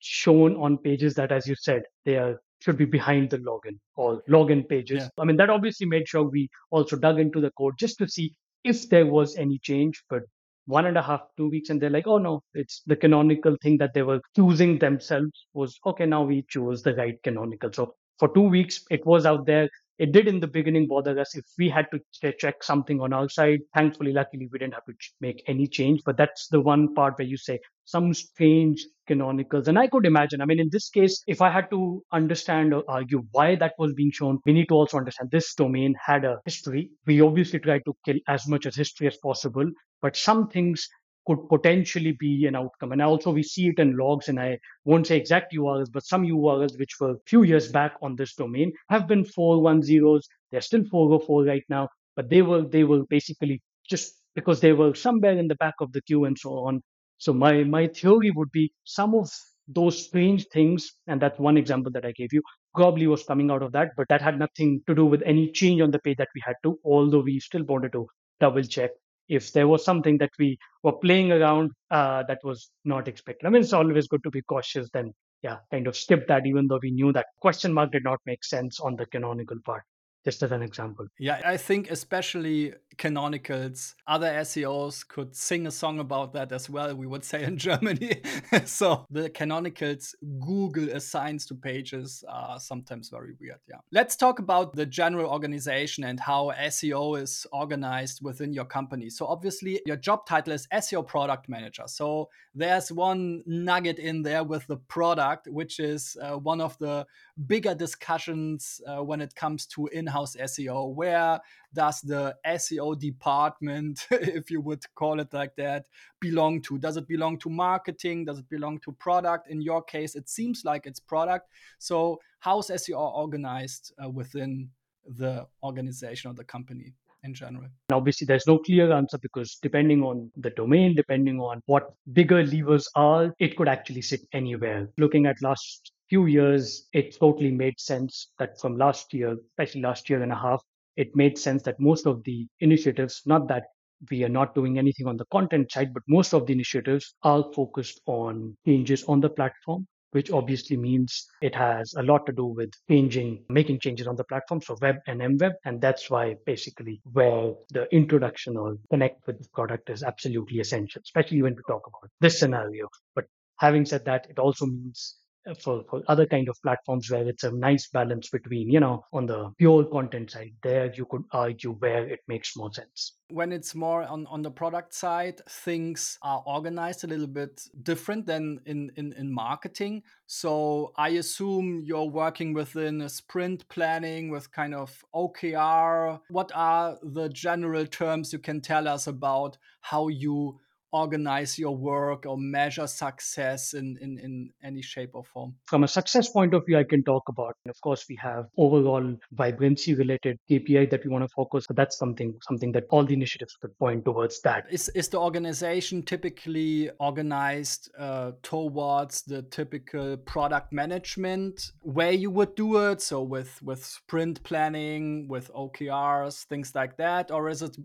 shown 0.00 0.56
on 0.56 0.78
pages 0.78 1.14
that, 1.14 1.32
as 1.32 1.46
you 1.46 1.54
said, 1.56 1.82
they 2.04 2.16
are 2.16 2.40
should 2.60 2.76
be 2.76 2.84
behind 2.84 3.30
the 3.30 3.38
login 3.38 3.78
or 3.96 4.22
login 4.28 4.68
pages. 4.68 5.02
Yeah. 5.02 5.08
I 5.18 5.24
mean, 5.24 5.36
that 5.36 5.50
obviously 5.50 5.86
made 5.86 6.08
sure 6.08 6.24
we 6.24 6.48
also 6.70 6.96
dug 6.96 7.20
into 7.20 7.40
the 7.40 7.52
code 7.52 7.74
just 7.78 7.98
to 7.98 8.08
see 8.08 8.34
if 8.64 8.88
there 8.88 9.06
was 9.06 9.36
any 9.36 9.58
change. 9.58 10.02
But 10.10 10.22
one 10.66 10.86
and 10.86 10.98
a 10.98 11.02
half, 11.02 11.22
two 11.36 11.48
weeks, 11.48 11.70
and 11.70 11.80
they're 11.80 11.90
like, 11.90 12.06
oh 12.06 12.18
no, 12.18 12.42
it's 12.54 12.82
the 12.86 12.96
canonical 12.96 13.56
thing 13.62 13.78
that 13.78 13.94
they 13.94 14.02
were 14.02 14.20
choosing 14.36 14.78
themselves 14.78 15.46
was 15.54 15.78
okay. 15.86 16.06
Now 16.06 16.24
we 16.24 16.44
choose 16.48 16.82
the 16.82 16.94
right 16.94 17.16
canonical. 17.22 17.72
So 17.72 17.94
for 18.18 18.32
two 18.34 18.48
weeks 18.48 18.84
it 18.90 19.04
was 19.06 19.26
out 19.26 19.46
there. 19.46 19.68
It 19.98 20.12
did 20.12 20.28
in 20.28 20.38
the 20.38 20.46
beginning 20.46 20.86
bother 20.86 21.18
us. 21.18 21.34
If 21.36 21.44
we 21.58 21.68
had 21.68 21.86
to 21.90 22.32
check 22.38 22.62
something 22.62 23.00
on 23.00 23.12
our 23.12 23.28
side 23.28 23.60
thankfully 23.74 24.12
luckily 24.12 24.48
we 24.52 24.58
didn't 24.58 24.74
have 24.74 24.84
to 24.86 24.94
make 25.20 25.42
any 25.46 25.66
change. 25.66 26.02
But 26.04 26.16
that's 26.16 26.48
the 26.48 26.60
one 26.60 26.94
part 26.94 27.18
where 27.18 27.26
you 27.26 27.36
say 27.36 27.58
some 27.84 28.12
strange 28.14 28.86
canonicals. 29.08 29.68
And 29.68 29.78
i 29.78 29.86
could 29.88 30.06
imagine 30.06 30.40
i 30.42 30.44
mean 30.44 30.60
in 30.60 30.68
this 30.70 30.88
case 30.90 31.22
if 31.26 31.40
i 31.40 31.50
had 31.50 31.70
to 31.70 32.02
understand 32.12 32.74
or 32.74 32.84
argue 32.88 33.22
why 33.32 33.56
that 33.56 33.72
was 33.78 33.94
being 33.94 34.10
shown 34.12 34.38
we 34.44 34.52
need 34.52 34.68
to 34.68 34.74
also 34.74 34.98
understand 34.98 35.30
this 35.30 35.54
domain 35.54 35.94
had 36.04 36.24
a 36.24 36.38
history. 36.44 36.90
We 37.06 37.20
obviously 37.22 37.58
tried 37.60 37.82
to 37.86 37.94
kill 38.04 38.16
as 38.28 38.46
much 38.46 38.66
as 38.66 38.76
history 38.76 39.06
as 39.06 39.16
possible 39.22 39.64
but 40.02 40.16
some 40.16 40.48
things 40.48 40.88
could 41.28 41.48
potentially 41.48 42.12
be 42.12 42.46
an 42.46 42.56
outcome. 42.56 42.92
And 42.92 43.02
also 43.02 43.30
we 43.30 43.42
see 43.42 43.68
it 43.68 43.78
in 43.78 43.96
logs, 43.96 44.28
and 44.28 44.40
I 44.40 44.58
won't 44.84 45.06
say 45.06 45.16
exact 45.18 45.52
URLs, 45.52 45.92
but 45.92 46.06
some 46.06 46.24
URLs 46.24 46.78
which 46.78 46.94
were 47.00 47.10
a 47.12 47.18
few 47.26 47.42
years 47.44 47.70
back 47.70 47.94
on 48.02 48.16
this 48.16 48.34
domain 48.34 48.72
have 48.88 49.06
been 49.06 49.24
410s. 49.24 50.24
They're 50.50 50.62
still 50.62 50.84
404 50.90 51.44
right 51.44 51.64
now, 51.68 51.88
but 52.16 52.30
they 52.30 52.42
were 52.42 52.62
they 52.62 52.84
were 52.84 53.04
basically 53.04 53.62
just 53.88 54.14
because 54.34 54.60
they 54.60 54.72
were 54.72 54.94
somewhere 54.94 55.36
in 55.38 55.48
the 55.48 55.56
back 55.56 55.74
of 55.80 55.92
the 55.92 56.02
queue 56.02 56.24
and 56.24 56.38
so 56.38 56.50
on. 56.70 56.82
So 57.18 57.32
my 57.34 57.64
my 57.64 57.88
theory 57.88 58.30
would 58.30 58.50
be 58.52 58.72
some 58.84 59.14
of 59.14 59.30
those 59.68 60.06
strange 60.06 60.46
things, 60.48 60.92
and 61.06 61.20
that's 61.20 61.38
one 61.38 61.58
example 61.58 61.92
that 61.92 62.06
I 62.06 62.12
gave 62.12 62.32
you, 62.32 62.42
probably 62.74 63.06
was 63.06 63.22
coming 63.24 63.50
out 63.50 63.62
of 63.62 63.72
that, 63.72 63.90
but 63.98 64.08
that 64.08 64.22
had 64.22 64.38
nothing 64.38 64.82
to 64.86 64.94
do 64.94 65.04
with 65.04 65.22
any 65.26 65.50
change 65.52 65.82
on 65.82 65.90
the 65.90 65.98
page 65.98 66.16
that 66.16 66.28
we 66.34 66.42
had 66.44 66.56
to, 66.62 66.78
although 66.84 67.20
we 67.20 67.38
still 67.38 67.64
wanted 67.64 67.92
to 67.92 68.06
double 68.40 68.62
check 68.62 68.92
if 69.28 69.52
there 69.52 69.68
was 69.68 69.84
something 69.84 70.18
that 70.18 70.30
we 70.38 70.58
were 70.82 70.92
playing 70.92 71.32
around 71.32 71.70
uh, 71.90 72.22
that 72.24 72.38
was 72.44 72.70
not 72.84 73.08
expected. 73.08 73.46
I 73.46 73.50
mean, 73.50 73.62
it's 73.62 73.72
always 73.72 74.08
good 74.08 74.22
to 74.24 74.30
be 74.30 74.42
cautious. 74.42 74.88
Then, 74.92 75.12
yeah, 75.42 75.58
kind 75.70 75.86
of 75.86 75.96
skip 75.96 76.26
that, 76.28 76.46
even 76.46 76.66
though 76.66 76.80
we 76.82 76.90
knew 76.90 77.12
that 77.12 77.26
question 77.40 77.72
mark 77.72 77.92
did 77.92 78.04
not 78.04 78.20
make 78.26 78.44
sense 78.44 78.80
on 78.80 78.96
the 78.96 79.06
canonical 79.06 79.58
part 79.64 79.82
just 80.24 80.42
as 80.42 80.52
an 80.52 80.62
example. 80.62 81.06
Yeah, 81.18 81.40
I 81.44 81.56
think 81.56 81.90
especially 81.90 82.74
canonicals, 82.98 83.94
other 84.06 84.28
SEOs 84.40 85.06
could 85.06 85.34
sing 85.34 85.66
a 85.66 85.70
song 85.70 86.00
about 86.00 86.32
that 86.32 86.52
as 86.52 86.68
well, 86.68 86.94
we 86.94 87.06
would 87.06 87.24
say 87.24 87.44
in 87.44 87.56
Germany. 87.68 88.20
so 88.64 89.06
the 89.10 89.30
canonicals 89.30 90.14
Google 90.40 90.90
assigns 90.90 91.46
to 91.46 91.54
pages 91.54 92.24
are 92.28 92.58
sometimes 92.58 93.08
very 93.08 93.34
weird. 93.40 93.58
Yeah. 93.68 93.76
Let's 93.92 94.16
talk 94.16 94.40
about 94.40 94.74
the 94.74 94.84
general 94.84 95.30
organization 95.30 96.04
and 96.04 96.18
how 96.18 96.52
SEO 96.58 97.20
is 97.22 97.46
organized 97.52 98.20
within 98.22 98.52
your 98.52 98.64
company. 98.64 99.08
So 99.10 99.26
obviously 99.26 99.80
your 99.86 99.96
job 99.96 100.26
title 100.26 100.52
is 100.52 100.66
SEO 100.72 101.06
product 101.06 101.48
manager. 101.48 101.84
So 101.86 102.28
there's 102.54 102.90
one 102.90 103.42
nugget 103.46 103.98
in 103.98 104.22
there 104.22 104.42
with 104.42 104.66
the 104.66 104.76
product, 104.76 105.46
which 105.46 105.78
is 105.78 106.16
uh, 106.20 106.36
one 106.36 106.60
of 106.60 106.76
the 106.78 107.06
bigger 107.46 107.74
discussions 107.74 108.80
uh, 108.86 109.02
when 109.02 109.20
it 109.20 109.34
comes 109.36 109.66
to 109.66 109.86
in-house 110.18 110.36
SEO. 110.36 110.94
Where 110.94 111.40
does 111.74 112.00
the 112.00 112.34
SEO 112.46 112.98
department, 112.98 114.06
if 114.10 114.50
you 114.50 114.60
would 114.60 114.82
call 114.94 115.20
it 115.20 115.32
like 115.32 115.54
that, 115.56 115.86
belong 116.20 116.62
to? 116.62 116.78
Does 116.78 116.96
it 116.96 117.06
belong 117.08 117.38
to 117.40 117.50
marketing? 117.50 118.24
Does 118.24 118.38
it 118.38 118.48
belong 118.48 118.80
to 118.80 118.92
product? 118.92 119.50
In 119.50 119.60
your 119.60 119.82
case, 119.82 120.14
it 120.14 120.28
seems 120.28 120.64
like 120.64 120.86
it's 120.86 121.00
product. 121.00 121.48
So 121.78 122.20
how's 122.40 122.68
SEO 122.68 122.98
organized 122.98 123.92
uh, 124.02 124.08
within 124.08 124.70
the 125.06 125.46
organization 125.62 126.30
or 126.30 126.34
the 126.34 126.44
company? 126.44 126.94
in 127.24 127.34
general? 127.34 127.66
Obviously, 127.92 128.26
there's 128.26 128.46
no 128.46 128.58
clear 128.58 128.92
answer 128.92 129.18
because 129.18 129.58
depending 129.60 130.04
on 130.04 130.30
the 130.36 130.50
domain, 130.50 130.94
depending 130.94 131.40
on 131.40 131.60
what 131.66 131.92
bigger 132.12 132.46
levers 132.46 132.88
are, 132.94 133.34
it 133.40 133.56
could 133.56 133.66
actually 133.66 134.02
sit 134.02 134.20
anywhere. 134.32 134.88
Looking 134.98 135.26
at 135.26 135.42
last 135.42 135.90
few 136.08 136.26
years, 136.26 136.88
it 136.92 137.16
totally 137.18 137.50
made 137.50 137.78
sense 137.78 138.30
that 138.38 138.58
from 138.60 138.76
last 138.76 139.12
year, 139.12 139.36
especially 139.50 139.82
last 139.82 140.08
year 140.08 140.22
and 140.22 140.32
a 140.32 140.36
half, 140.36 140.62
it 140.96 141.14
made 141.14 141.38
sense 141.38 141.62
that 141.62 141.78
most 141.78 142.06
of 142.06 142.24
the 142.24 142.46
initiatives, 142.60 143.22
not 143.26 143.48
that 143.48 143.64
we 144.10 144.24
are 144.24 144.28
not 144.28 144.54
doing 144.54 144.78
anything 144.78 145.06
on 145.06 145.16
the 145.16 145.24
content 145.26 145.70
side, 145.72 145.92
but 145.92 146.02
most 146.08 146.32
of 146.32 146.46
the 146.46 146.52
initiatives 146.52 147.14
are 147.22 147.44
focused 147.52 148.00
on 148.06 148.56
changes 148.66 149.04
on 149.04 149.20
the 149.20 149.28
platform, 149.28 149.86
which 150.12 150.30
obviously 150.30 150.76
means 150.76 151.26
it 151.42 151.54
has 151.54 151.92
a 151.96 152.02
lot 152.02 152.24
to 152.26 152.32
do 152.32 152.46
with 152.46 152.70
changing, 152.88 153.44
making 153.48 153.78
changes 153.78 154.06
on 154.06 154.16
the 154.16 154.24
platform, 154.24 154.60
so 154.60 154.76
web 154.80 154.96
and 155.06 155.20
MWeb. 155.20 155.52
And 155.64 155.80
that's 155.80 156.08
why 156.10 156.36
basically 156.46 157.00
where 157.12 157.52
the 157.70 157.92
introduction 157.94 158.56
or 158.56 158.76
connect 158.90 159.26
with 159.26 159.42
the 159.42 159.48
product 159.52 159.90
is 159.90 160.02
absolutely 160.02 160.60
essential, 160.60 161.02
especially 161.04 161.42
when 161.42 161.54
we 161.54 161.62
talk 161.68 161.86
about 161.86 162.10
this 162.20 162.38
scenario. 162.38 162.88
But 163.14 163.26
having 163.58 163.84
said 163.84 164.04
that, 164.06 164.26
it 164.30 164.38
also 164.38 164.66
means 164.66 165.17
for, 165.54 165.84
for 165.88 166.02
other 166.08 166.26
kind 166.26 166.48
of 166.48 166.60
platforms 166.62 167.10
where 167.10 167.26
it's 167.28 167.44
a 167.44 167.50
nice 167.50 167.88
balance 167.88 168.28
between, 168.30 168.70
you 168.70 168.80
know, 168.80 169.04
on 169.12 169.26
the 169.26 169.50
pure 169.58 169.84
content 169.84 170.30
side, 170.30 170.52
there 170.62 170.92
you 170.94 171.06
could 171.06 171.24
argue 171.32 171.72
where 171.72 172.06
it 172.06 172.20
makes 172.28 172.56
more 172.56 172.72
sense. 172.72 173.14
When 173.30 173.52
it's 173.52 173.74
more 173.74 174.04
on, 174.04 174.26
on 174.26 174.42
the 174.42 174.50
product 174.50 174.94
side, 174.94 175.40
things 175.48 176.18
are 176.22 176.42
organized 176.46 177.04
a 177.04 177.06
little 177.06 177.26
bit 177.26 177.62
different 177.82 178.26
than 178.26 178.60
in, 178.66 178.90
in, 178.96 179.12
in 179.14 179.32
marketing. 179.32 180.02
So 180.26 180.92
I 180.96 181.10
assume 181.10 181.82
you're 181.84 182.10
working 182.10 182.52
within 182.52 183.02
a 183.02 183.08
sprint 183.08 183.68
planning 183.68 184.30
with 184.30 184.50
kind 184.52 184.74
of 184.74 185.04
OKR. 185.14 186.20
What 186.30 186.52
are 186.54 186.98
the 187.02 187.28
general 187.28 187.86
terms 187.86 188.32
you 188.32 188.38
can 188.38 188.60
tell 188.60 188.88
us 188.88 189.06
about 189.06 189.58
how 189.80 190.08
you 190.08 190.58
organize 190.92 191.58
your 191.58 191.76
work 191.76 192.26
or 192.26 192.36
measure 192.38 192.86
success 192.86 193.74
in, 193.74 193.96
in, 194.00 194.18
in 194.18 194.50
any 194.62 194.82
shape 194.82 195.10
or 195.14 195.24
form? 195.24 195.54
From 195.66 195.84
a 195.84 195.88
success 195.88 196.28
point 196.30 196.54
of 196.54 196.64
view, 196.66 196.78
I 196.78 196.84
can 196.84 197.02
talk 197.02 197.28
about. 197.28 197.54
Of 197.68 197.80
course, 197.82 198.06
we 198.08 198.16
have 198.16 198.46
overall 198.56 199.14
vibrancy 199.32 199.94
related 199.94 200.38
KPI 200.50 200.90
that 200.90 201.04
we 201.04 201.10
want 201.10 201.24
to 201.24 201.28
focus. 201.34 201.64
So 201.68 201.74
that's 201.74 201.98
something 201.98 202.34
something 202.46 202.72
that 202.72 202.84
all 202.90 203.04
the 203.04 203.14
initiatives 203.14 203.56
could 203.60 203.76
point 203.78 204.04
towards 204.04 204.40
that. 204.42 204.66
Is 204.70 204.88
is 204.90 205.08
the 205.08 205.18
organization 205.18 206.02
typically 206.02 206.90
organized 206.98 207.90
uh, 207.98 208.32
towards 208.42 209.22
the 209.22 209.42
typical 209.42 210.16
product 210.16 210.72
management 210.72 211.72
way 211.82 212.14
you 212.14 212.30
would 212.30 212.54
do 212.54 212.90
it? 212.90 213.02
So 213.02 213.22
with 213.22 213.62
with 213.62 213.84
sprint 213.84 214.42
planning, 214.42 215.28
with 215.28 215.50
OKRs, 215.52 216.44
things 216.44 216.74
like 216.74 216.96
that, 216.96 217.30
or 217.30 217.48
is 217.48 217.62
it 217.62 217.76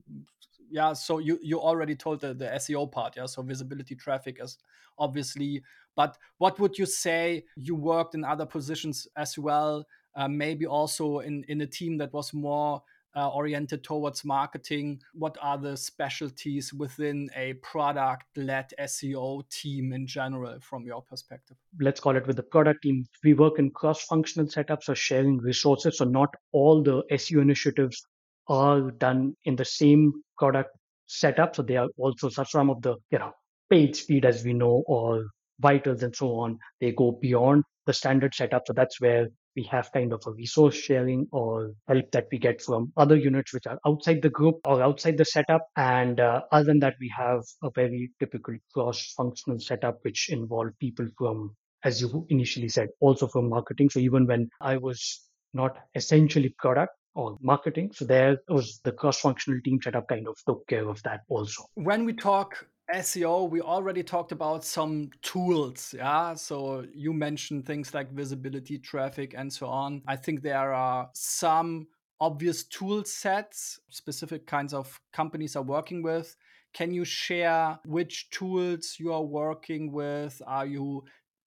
yeah 0.74 0.92
so 0.92 1.20
you 1.20 1.40
you 1.42 1.62
already 1.62 1.96
told 1.96 2.20
the, 2.20 2.34
the 2.34 2.46
seo 2.46 2.92
part 2.92 3.16
yeah 3.16 3.28
so 3.28 3.42
visibility 3.44 3.96
traffic 3.96 4.40
is 4.42 4.58
obviously 4.98 5.62
but 5.96 6.18
what 6.40 6.60
would 6.60 6.78
you 6.78 6.86
say 6.88 7.46
you 7.56 7.76
worked 7.76 8.16
in 8.16 8.24
other 8.24 8.46
positions 8.46 9.08
as 9.16 9.38
well 9.38 9.86
uh, 10.16 10.28
maybe 10.28 10.66
also 10.66 11.20
in 11.20 11.44
in 11.48 11.62
a 11.62 11.68
team 11.68 11.98
that 11.98 12.12
was 12.12 12.34
more 12.34 12.82
uh, 13.16 13.30
oriented 13.30 13.84
towards 13.84 14.26
marketing? 14.26 15.00
What 15.14 15.38
are 15.42 15.58
the 15.58 15.78
specialties 15.78 16.74
within 16.74 17.30
a 17.36 17.54
product 17.54 18.26
led 18.36 18.72
seo 18.80 19.48
team 19.50 19.94
in 19.94 20.08
general 20.08 20.60
from 20.62 20.86
your 20.86 21.02
perspective? 21.02 21.58
Let's 21.80 22.00
call 22.00 22.16
it 22.16 22.26
with 22.26 22.38
the 22.38 22.44
product 22.44 22.82
team. 22.82 23.06
We 23.24 23.34
work 23.34 23.60
in 23.60 23.70
cross 23.70 24.04
functional 24.06 24.48
setups 24.48 24.90
or 24.90 24.96
sharing 24.96 25.38
resources 25.38 26.00
so 26.00 26.06
not 26.06 26.34
all 26.52 26.82
the 26.82 27.04
seo 27.12 27.42
initiatives 27.42 28.04
are 28.48 28.92
done 28.92 29.36
in 29.46 29.56
the 29.56 29.66
same 29.66 30.14
product 30.38 30.72
setup. 31.08 31.56
So 31.56 31.62
they 31.62 31.78
are 31.78 31.90
also 31.98 32.30
some 32.30 32.70
of 32.70 32.82
the 32.82 32.96
you 33.12 33.20
know 33.20 33.32
page 33.70 33.96
speed 33.96 34.26
as 34.26 34.44
we 34.44 34.54
know 34.54 34.84
or 34.88 35.26
vitals 35.60 36.04
and 36.04 36.16
so 36.16 36.36
on. 36.36 36.60
They 36.80 36.92
go 36.92 37.18
beyond 37.22 37.64
the 37.86 37.94
standard 37.94 38.34
setup. 38.34 38.64
So 38.66 38.74
that's 38.74 39.00
where 39.00 39.28
we 39.56 39.64
have 39.64 39.92
kind 39.92 40.14
of 40.14 40.24
a 40.26 40.32
resource 40.32 40.76
sharing 40.76 41.28
or 41.32 41.74
help 41.88 42.12
that 42.12 42.28
we 42.32 42.40
get 42.40 42.62
from 42.62 42.92
other 42.98 43.16
units 43.16 43.54
which 43.54 43.68
are 43.68 43.78
outside 43.86 44.22
the 44.22 44.30
group 44.30 44.56
or 44.66 44.82
outside 44.82 45.18
the 45.18 45.26
setup. 45.26 45.68
And 45.78 46.20
uh, 46.20 46.42
other 46.52 46.66
than 46.66 46.80
that, 46.80 46.96
we 47.00 47.14
have 47.16 47.42
a 47.62 47.70
very 47.76 48.12
typical 48.20 48.56
cross-functional 48.74 49.60
setup 49.60 50.00
which 50.02 50.30
involve 50.30 50.70
people 50.80 51.08
from, 51.18 51.56
as 51.84 52.02
you 52.02 52.26
initially 52.30 52.70
said, 52.70 52.90
also 53.00 53.28
from 53.28 53.50
marketing. 53.50 53.90
So 53.90 54.00
even 54.00 54.26
when 54.26 54.50
I 54.60 54.78
was 54.78 55.22
not 55.54 55.78
essentially 55.94 56.56
product, 56.58 56.94
or 57.16 57.38
marketing. 57.42 57.92
So 57.94 58.06
there 58.06 58.38
was 58.48 58.80
the 58.84 58.92
cross-functional 58.92 59.62
team 59.62 59.80
setup 59.82 60.08
kind 60.08 60.28
of 60.28 60.38
took 60.46 60.68
care 60.68 60.88
of 60.88 61.02
that 61.04 61.22
also. 61.30 61.66
When 61.76 62.06
we 62.06 62.14
talk 62.14 62.68
SEO, 62.94 63.50
we 63.50 63.62
already 63.62 64.04
talked 64.04 64.32
about 64.32 64.66
some 64.66 65.10
tools. 65.22 65.94
Yeah. 65.98 66.34
So 66.34 66.86
you 66.94 67.14
mentioned 67.14 67.66
things 67.66 67.94
like 67.94 68.12
visibility, 68.12 68.78
traffic, 68.78 69.34
and 69.38 69.52
so 69.52 69.68
on. 69.68 70.02
I 70.08 70.16
think 70.16 70.42
there 70.42 70.74
are 70.74 71.10
some 71.14 71.88
obvious 72.20 72.64
tool 72.64 73.04
sets 73.04 73.80
specific 73.90 74.46
kinds 74.46 74.74
of 74.74 75.00
companies 75.12 75.56
are 75.56 75.64
working 75.64 76.02
with. 76.02 76.36
Can 76.74 76.94
you 76.94 77.06
share 77.06 77.80
which 77.86 78.30
tools 78.32 78.96
you 78.98 79.14
are 79.14 79.24
working 79.24 79.92
with? 79.92 80.42
Are 80.48 80.66
you 80.66 81.04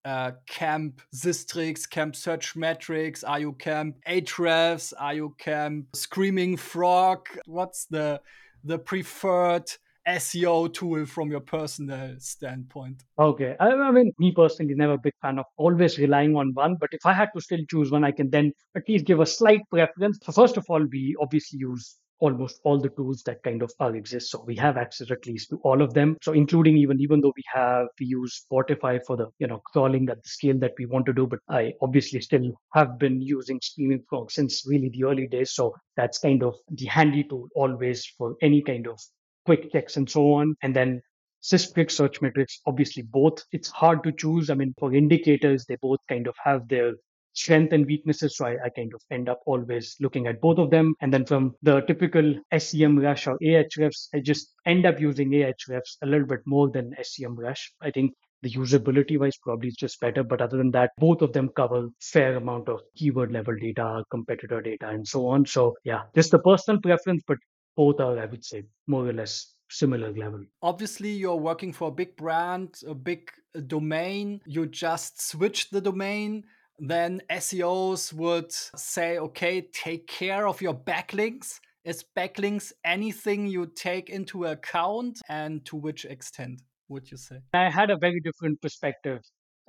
uh, 0.07 0.31
camp 0.47 1.03
Sistrix, 1.13 1.89
camp 1.91 2.15
Search 2.15 2.55
Metrics, 2.55 3.25
Are 3.25 3.41
you 3.41 3.53
camp 3.55 3.97
Ahrefs? 4.09 4.93
Are 4.99 5.15
you 5.15 5.35
camp 5.37 5.87
Screaming 5.95 6.57
Frog? 6.57 7.27
What's 7.47 7.87
the 7.87 8.21
the 8.63 8.79
preferred 8.79 9.71
SEO 10.09 10.73
tool 10.73 11.07
from 11.07 11.31
your 11.31 11.41
personal 11.41 12.15
standpoint? 12.19 13.03
Okay. 13.19 13.57
I, 13.59 13.71
I, 13.71 13.91
mean, 13.91 14.13
me 14.21 14.31
personally, 14.31 14.75
never 14.75 14.93
a 14.93 14.99
big 14.99 15.15
fan 15.21 15.41
of 15.41 15.47
always 15.57 15.99
relying 15.99 16.37
on 16.37 16.55
one. 16.55 16.77
But 16.77 16.91
if 16.93 17.05
I 17.05 17.13
had 17.13 17.31
to 17.35 17.41
still 17.41 17.65
choose 17.69 17.91
one, 17.91 18.05
I 18.05 18.13
can 18.13 18.31
then 18.31 18.53
at 18.77 18.89
least 18.89 19.07
give 19.07 19.19
a 19.19 19.27
slight 19.27 19.63
preference. 19.71 20.21
So, 20.23 20.31
first 20.31 20.57
of 20.57 20.67
all, 20.69 20.85
we 20.85 21.17
obviously 21.21 21.59
use 21.59 21.97
almost 22.19 22.61
all 22.65 22.79
the 22.81 22.89
tools 22.91 23.23
that 23.25 23.43
kind 23.43 23.63
of 23.63 23.73
are 23.81 23.95
exist. 23.95 24.31
So 24.31 24.43
we 24.47 24.57
have 24.57 24.77
access 24.77 25.11
at 25.11 25.27
least 25.27 25.51
to 25.51 25.57
all 25.59 25.83
of 25.83 25.95
them. 25.95 26.17
So 26.23 26.33
including 26.33 26.77
even 26.77 27.01
even 27.01 27.21
though 27.21 27.33
we 27.37 27.43
have 27.53 27.89
we 28.01 28.07
use 28.07 28.47
Botify 28.51 29.01
for 29.07 29.17
the 29.17 29.29
you 29.39 29.47
know 29.47 29.61
crawling 29.73 30.09
at 30.09 30.23
the 30.23 30.29
scale 30.29 30.59
that 30.61 30.73
we 30.79 30.87
want 30.87 31.07
to 31.07 31.13
do, 31.13 31.27
but 31.27 31.41
I 31.49 31.73
obviously 31.83 32.21
still 32.21 32.53
have 32.75 32.99
been 32.99 33.21
using 33.21 33.61
Screaming 33.63 34.03
Frog 34.09 34.31
since 34.31 34.65
really 34.67 34.91
the 34.91 35.05
early 35.05 35.27
days. 35.27 35.53
So 35.53 35.75
that's 35.97 36.19
kind 36.19 36.43
of 36.43 36.55
the 36.69 36.87
handy 36.87 37.25
tool 37.25 37.49
always 37.55 38.07
for 38.19 38.37
any 38.43 38.63
kind 38.63 38.87
of 38.87 39.01
quick 39.45 39.73
checks 39.73 39.97
and 39.97 40.09
so 40.09 40.33
on. 40.33 40.57
And 40.63 40.75
then 40.75 41.03
Sistrix 41.43 41.93
search 41.93 42.21
metrics, 42.21 42.61
obviously 42.67 43.03
both. 43.03 43.45
It's 43.53 43.69
hard 43.71 44.03
to 44.03 44.13
choose. 44.13 44.51
I 44.51 44.55
mean, 44.55 44.75
for 44.79 44.93
indicators, 44.93 45.65
they 45.65 45.77
both 45.81 46.01
kind 46.09 46.27
of 46.27 46.35
have 46.43 46.67
their 46.69 46.95
strength 47.37 47.73
and 47.73 47.87
weaknesses. 47.87 48.37
So 48.37 48.47
I, 48.47 48.57
I, 48.65 48.69
kind 48.71 48.93
of 48.95 49.01
end 49.11 49.29
up 49.29 49.41
always 49.47 49.95
looking 50.01 50.27
at 50.27 50.41
both 50.41 50.59
of 50.59 50.71
them. 50.71 50.95
And 51.01 51.13
then 51.13 51.25
from 51.25 51.55
the 51.63 51.81
typical 51.83 52.35
SEMrush 52.53 53.27
or 53.27 53.39
Ahrefs, 53.39 54.09
I 54.15 54.21
just 54.21 54.55
end 54.67 54.87
up 54.87 55.01
using 55.01 55.31
Ahrefs 55.31 55.97
a 56.03 56.07
little 56.07 56.27
bit 56.27 56.41
more 56.47 56.71
than 56.71 56.95
SEMrush. 57.01 57.61
I 57.81 57.91
think 57.91 58.13
the 58.43 58.51
usability 58.51 59.19
wise 59.19 59.37
probably 59.37 59.69
is 59.69 59.77
just 59.77 60.01
better. 60.01 60.23
But 60.25 60.41
other 60.41 60.57
than 60.57 60.71
that, 60.73 60.91
both 60.99 61.23
of 61.23 61.33
them 61.33 61.51
cover 61.55 61.89
fair 62.01 62.37
amount 62.37 62.69
of 62.69 62.81
keyword 62.97 63.33
level 63.33 63.55
data, 63.61 64.03
competitor 64.11 64.61
data, 64.61 64.89
and 64.89 65.07
so 65.07 65.29
on. 65.29 65.47
So 65.47 65.75
yeah, 65.85 66.03
just 66.15 66.31
the 66.31 66.39
personal 66.39 66.81
preference, 66.81 67.23
but 67.27 67.39
both 67.77 68.01
are, 68.01 68.19
I 68.19 68.27
would 68.27 68.45
say, 68.45 68.65
more 68.87 69.07
or 69.07 69.13
less 69.13 69.53
similar 69.69 70.13
level. 70.13 70.45
Obviously, 70.63 71.11
you're 71.11 71.37
working 71.37 71.73
for 71.73 71.89
a 71.89 71.93
big 71.93 72.17
brand, 72.17 72.81
a 72.87 72.95
big 72.95 73.31
domain. 73.67 74.41
You 74.47 74.67
just 74.67 75.21
switched 75.21 75.73
the 75.73 75.81
domain 75.81 76.45
then 76.79 77.23
SEOs 77.31 78.13
would 78.13 78.53
say, 78.53 79.19
okay, 79.19 79.63
take 79.73 80.07
care 80.07 80.47
of 80.47 80.61
your 80.61 80.75
backlinks. 80.75 81.59
Is 81.85 82.05
backlinks 82.17 82.73
anything 82.85 83.47
you 83.47 83.67
take 83.67 84.11
into 84.11 84.47
account 84.47 85.21
and 85.29 85.65
to 85.67 85.77
which 85.77 86.05
extent 86.05 86.63
would 86.89 87.11
you 87.11 87.17
say? 87.17 87.41
I 87.55 87.71
had 87.71 87.91
a 87.91 87.97
very 87.97 88.21
different 88.21 88.61
perspective, 88.61 89.21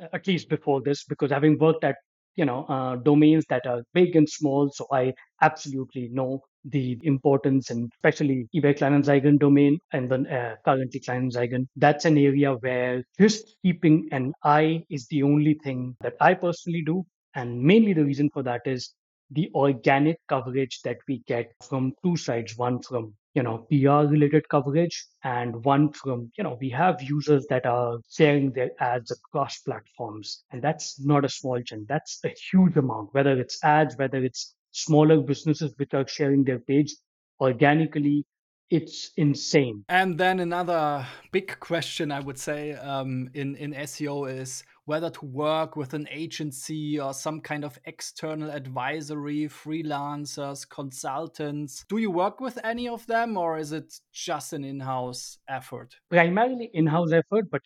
uh, 0.01 0.07
at 0.13 0.25
least 0.27 0.49
before 0.49 0.81
this, 0.81 1.03
because 1.03 1.31
having 1.31 1.57
worked 1.59 1.83
at 1.83 1.95
you 2.37 2.45
know 2.45 2.65
uh, 2.65 2.95
domains 2.97 3.45
that 3.49 3.67
are 3.67 3.83
big 3.93 4.15
and 4.15 4.29
small, 4.29 4.69
so 4.71 4.87
I 4.91 5.13
absolutely 5.41 6.09
know 6.09 6.41
the 6.65 6.99
importance 7.03 7.69
and 7.69 7.89
especially 7.95 8.47
eBay 8.55 8.77
Kleinanzeigen 8.77 9.39
domain 9.39 9.79
and 9.93 10.09
then 10.11 10.27
uh, 10.27 10.55
currently 10.65 10.99
Kleinanzeigen. 10.99 11.67
That's 11.75 12.05
an 12.05 12.17
area 12.17 12.53
where 12.55 13.03
just 13.19 13.55
keeping 13.63 14.07
an 14.11 14.33
eye 14.43 14.83
is 14.89 15.07
the 15.07 15.23
only 15.23 15.55
thing 15.63 15.95
that 16.01 16.15
I 16.21 16.33
personally 16.33 16.83
do. 16.85 17.05
And 17.35 17.61
mainly 17.61 17.93
the 17.93 18.03
reason 18.05 18.29
for 18.33 18.43
that 18.43 18.61
is 18.65 18.93
the 19.31 19.49
organic 19.53 20.19
coverage 20.27 20.81
that 20.83 20.97
we 21.07 21.19
get 21.27 21.51
from 21.67 21.93
two 22.03 22.15
sides 22.15 22.57
one 22.57 22.81
from 22.81 23.13
you 23.33 23.43
know 23.43 23.57
pr 23.69 24.09
related 24.13 24.47
coverage 24.49 25.05
and 25.23 25.63
one 25.65 25.91
from 25.91 26.31
you 26.37 26.43
know 26.43 26.57
we 26.61 26.69
have 26.69 27.01
users 27.01 27.45
that 27.49 27.65
are 27.65 27.97
sharing 28.09 28.51
their 28.51 28.71
ads 28.79 29.11
across 29.11 29.59
platforms. 29.59 30.43
And 30.51 30.61
that's 30.61 30.99
not 30.99 31.25
a 31.25 31.29
small 31.29 31.61
chunk. 31.61 31.87
That's 31.87 32.19
a 32.25 32.33
huge 32.51 32.77
amount 32.77 33.13
whether 33.13 33.39
it's 33.39 33.63
ads 33.63 33.97
whether 33.97 34.23
it's 34.23 34.55
smaller 34.71 35.19
businesses 35.19 35.73
which 35.77 35.93
are 35.93 36.07
sharing 36.07 36.43
their 36.43 36.59
page. 36.59 36.95
Organically 37.39 38.25
it's 38.69 39.11
insane. 39.15 39.85
And 39.87 40.17
then 40.17 40.39
another 40.39 41.05
big 41.31 41.59
question 41.59 42.11
i 42.11 42.19
would 42.19 42.37
say 42.37 42.73
um, 42.73 43.29
in 43.33 43.55
in 43.55 43.71
seo 43.73 44.29
is 44.29 44.63
whether 44.87 45.09
to 45.09 45.25
work 45.25 45.75
with 45.75 45.93
an 45.93 46.07
agency 46.09 46.97
or 46.97 47.13
some 47.13 47.41
kind 47.41 47.65
of 47.65 47.77
external 47.85 48.49
advisory, 48.49 49.49
freelancers, 49.49 50.67
consultants. 50.67 51.83
Do 51.89 51.97
you 51.97 52.09
work 52.09 52.39
with 52.39 52.57
any 52.63 52.87
of 52.87 53.05
them 53.05 53.35
or 53.35 53.57
is 53.57 53.73
it 53.73 53.93
just 54.13 54.53
an 54.53 54.63
in 54.63 54.79
house 54.79 55.39
effort? 55.49 55.93
Primarily 56.09 56.71
in 56.73 56.87
house 56.87 57.11
effort, 57.11 57.51
but 57.51 57.61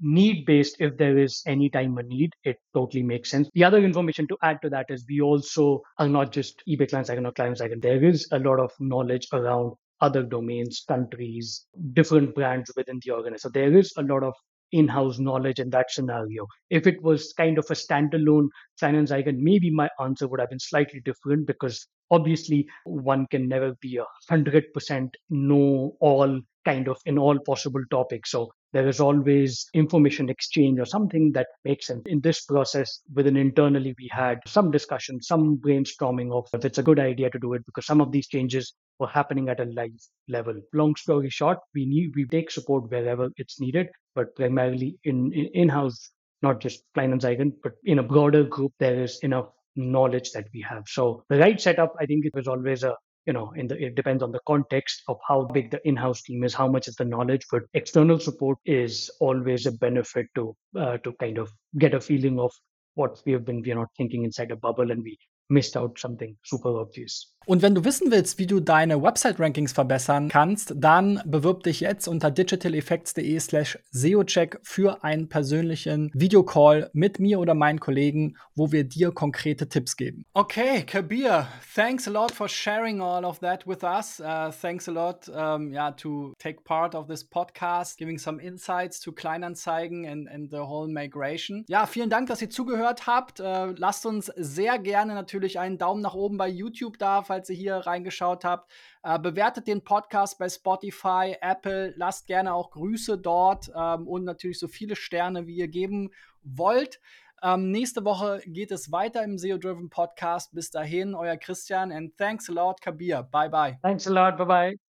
need 0.00 0.44
based, 0.44 0.76
if 0.78 0.98
there 0.98 1.16
is 1.16 1.42
any 1.46 1.70
time 1.70 1.96
a 1.96 2.02
need, 2.02 2.34
it 2.44 2.58
totally 2.74 3.02
makes 3.02 3.30
sense. 3.30 3.48
The 3.54 3.64
other 3.64 3.78
information 3.78 4.28
to 4.28 4.36
add 4.42 4.60
to 4.60 4.68
that 4.68 4.86
is 4.90 5.06
we 5.08 5.22
also 5.22 5.80
are 5.98 6.08
not 6.08 6.30
just 6.30 6.62
eBay 6.68 6.90
Kleinanzeigen 6.90 7.26
or 7.26 7.32
Kleinanzeigen. 7.32 7.80
There 7.80 8.04
is 8.04 8.28
a 8.32 8.38
lot 8.38 8.60
of 8.60 8.70
knowledge 8.80 9.28
around 9.32 9.72
other 10.02 10.22
domains, 10.22 10.84
countries, 10.86 11.64
different 11.94 12.34
brands 12.34 12.70
within 12.76 13.00
the 13.02 13.12
organization. 13.12 13.38
So 13.38 13.48
there 13.48 13.74
is 13.74 13.94
a 13.96 14.02
lot 14.02 14.22
of 14.22 14.34
in-house 14.76 15.18
knowledge 15.18 15.58
in 15.58 15.70
that 15.70 15.90
scenario. 15.90 16.46
If 16.70 16.86
it 16.86 17.02
was 17.02 17.32
kind 17.32 17.58
of 17.58 17.66
a 17.70 17.74
standalone 17.74 18.48
Kleinanzeigen, 18.80 19.38
maybe 19.38 19.70
my 19.70 19.88
answer 20.00 20.28
would 20.28 20.40
have 20.40 20.50
been 20.50 20.60
slightly 20.60 21.00
different 21.00 21.46
because 21.46 21.86
obviously 22.10 22.68
one 22.84 23.26
can 23.30 23.48
never 23.48 23.74
be 23.80 23.96
a 23.96 24.04
hundred 24.28 24.72
percent 24.72 25.16
know 25.30 25.96
all 26.00 26.40
kind 26.66 26.88
of 26.88 26.98
in 27.06 27.18
all 27.18 27.38
possible 27.46 27.82
topics. 27.90 28.30
So 28.32 28.50
there 28.72 28.88
is 28.88 29.00
always 29.00 29.66
information 29.72 30.28
exchange 30.28 30.78
or 30.78 30.84
something 30.84 31.32
that 31.32 31.46
makes 31.64 31.86
sense. 31.86 32.02
In 32.06 32.20
this 32.20 32.44
process, 32.44 33.00
within 33.14 33.36
internally, 33.36 33.94
we 33.98 34.10
had 34.12 34.40
some 34.46 34.70
discussion, 34.70 35.22
some 35.22 35.58
brainstorming 35.58 36.32
of 36.38 36.48
if 36.52 36.64
it's 36.64 36.78
a 36.78 36.82
good 36.82 36.98
idea 36.98 37.30
to 37.30 37.38
do 37.38 37.54
it 37.54 37.64
because 37.64 37.86
some 37.86 38.00
of 38.00 38.12
these 38.12 38.28
changes 38.28 38.74
were 38.98 39.06
happening 39.06 39.48
at 39.48 39.60
a 39.60 39.70
live 39.80 39.98
level. 40.28 40.60
Long 40.74 40.94
story 40.96 41.30
short, 41.30 41.58
we 41.74 41.86
need 41.86 42.12
we 42.16 42.26
take 42.26 42.50
support 42.50 42.90
wherever 42.90 43.30
it's 43.36 43.60
needed, 43.60 43.88
but 44.14 44.34
primarily 44.36 44.98
in 45.04 45.32
in 45.32 45.46
in-house, 45.62 46.10
not 46.42 46.60
just 46.60 46.82
Kleinanzeigen, 46.96 47.52
but 47.62 47.72
in 47.84 48.00
a 48.00 48.08
broader 48.14 48.44
group, 48.44 48.72
there 48.78 49.02
is 49.02 49.18
enough 49.22 49.48
knowledge 49.76 50.30
that 50.32 50.46
we 50.54 50.60
have. 50.68 50.84
So 50.86 51.24
the 51.28 51.38
right 51.38 51.60
setup, 51.60 51.92
I 52.00 52.06
think 52.06 52.24
it 52.24 52.34
was 52.34 52.48
always 52.48 52.82
a 52.82 52.94
you 53.26 53.32
know 53.32 53.52
in 53.56 53.66
the 53.66 53.76
it 53.84 53.94
depends 53.94 54.22
on 54.22 54.32
the 54.32 54.40
context 54.46 55.02
of 55.08 55.18
how 55.28 55.42
big 55.44 55.70
the 55.70 55.80
in-house 55.88 56.22
team 56.22 56.44
is 56.44 56.54
how 56.54 56.68
much 56.68 56.88
is 56.88 56.96
the 56.96 57.04
knowledge 57.04 57.46
but 57.50 57.62
external 57.74 58.18
support 58.18 58.58
is 58.64 59.10
always 59.20 59.66
a 59.66 59.72
benefit 59.72 60.26
to 60.34 60.54
uh, 60.76 60.96
to 60.98 61.12
kind 61.20 61.38
of 61.38 61.50
get 61.78 61.94
a 61.94 62.00
feeling 62.00 62.38
of 62.38 62.52
what 62.94 63.20
we 63.26 63.32
have 63.32 63.44
been 63.44 63.62
we're 63.62 63.74
not 63.74 63.88
thinking 63.96 64.24
inside 64.24 64.50
a 64.50 64.56
bubble 64.56 64.90
and 64.90 65.02
we 65.02 65.18
missed 65.50 65.76
out 65.76 65.98
something 65.98 66.36
super 66.44 66.78
obvious. 66.80 67.35
Und 67.48 67.62
wenn 67.62 67.76
du 67.76 67.84
wissen 67.84 68.10
willst, 68.10 68.40
wie 68.40 68.48
du 68.48 68.58
deine 68.58 69.00
Website-Rankings 69.00 69.72
verbessern 69.72 70.28
kannst, 70.28 70.74
dann 70.74 71.22
bewirb 71.24 71.62
dich 71.62 71.78
jetzt 71.78 72.08
unter 72.08 72.32
digitaleffects.de 72.32 73.38
slash 73.38 73.78
SEOcheck 73.92 74.58
für 74.64 75.04
einen 75.04 75.28
persönlichen 75.28 76.10
Videocall 76.12 76.90
mit 76.92 77.20
mir 77.20 77.38
oder 77.38 77.54
meinen 77.54 77.78
Kollegen, 77.78 78.36
wo 78.56 78.72
wir 78.72 78.82
dir 78.82 79.12
konkrete 79.12 79.68
Tipps 79.68 79.96
geben. 79.96 80.24
Okay, 80.34 80.82
Kabir, 80.82 81.46
thanks 81.72 82.08
a 82.08 82.10
lot 82.10 82.32
for 82.32 82.48
sharing 82.48 83.00
all 83.00 83.24
of 83.24 83.38
that 83.38 83.64
with 83.64 83.84
us. 83.84 84.18
Uh, 84.18 84.50
thanks 84.50 84.88
a 84.88 84.92
lot 84.92 85.28
um, 85.28 85.72
yeah, 85.72 85.92
to 85.92 86.34
take 86.40 86.64
part 86.64 86.96
of 86.96 87.06
this 87.06 87.22
podcast, 87.24 87.96
giving 87.96 88.18
some 88.18 88.42
insights 88.42 88.98
to 88.98 89.12
Kleinanzeigen 89.12 90.04
and, 90.10 90.28
and 90.28 90.50
the 90.50 90.66
whole 90.66 90.88
migration. 90.92 91.64
Ja, 91.68 91.86
vielen 91.86 92.10
Dank, 92.10 92.26
dass 92.26 92.42
ihr 92.42 92.50
zugehört 92.50 93.06
habt. 93.06 93.38
Uh, 93.38 93.72
lasst 93.76 94.04
uns 94.04 94.32
sehr 94.34 94.80
gerne 94.80 95.14
natürlich 95.14 95.60
einen 95.60 95.78
Daumen 95.78 96.02
nach 96.02 96.14
oben 96.14 96.38
bei 96.38 96.48
YouTube 96.48 96.98
da, 96.98 97.22
falls 97.22 97.35
ihr 97.48 97.56
hier 97.56 97.76
reingeschaut 97.76 98.44
habt. 98.44 98.70
Äh, 99.02 99.18
bewertet 99.18 99.66
den 99.66 99.84
Podcast 99.84 100.38
bei 100.38 100.48
Spotify, 100.48 101.36
Apple, 101.40 101.94
lasst 101.96 102.26
gerne 102.26 102.54
auch 102.54 102.70
Grüße 102.70 103.18
dort 103.18 103.70
ähm, 103.76 104.06
und 104.06 104.24
natürlich 104.24 104.58
so 104.58 104.68
viele 104.68 104.96
Sterne, 104.96 105.46
wie 105.46 105.56
ihr 105.56 105.68
geben 105.68 106.10
wollt. 106.42 107.00
Ähm, 107.42 107.70
nächste 107.70 108.04
Woche 108.04 108.40
geht 108.46 108.70
es 108.70 108.90
weiter 108.92 109.22
im 109.22 109.38
SEO 109.38 109.58
Driven 109.58 109.90
Podcast. 109.90 110.54
Bis 110.54 110.70
dahin, 110.70 111.14
euer 111.14 111.36
Christian 111.36 111.92
and 111.92 112.16
thanks 112.16 112.48
a 112.48 112.52
lot, 112.52 112.80
Kabir. 112.80 113.22
Bye 113.24 113.50
bye. 113.50 113.78
Thanks 113.82 114.06
a 114.06 114.10
lot. 114.10 114.36
Bye 114.38 114.46
bye. 114.46 114.85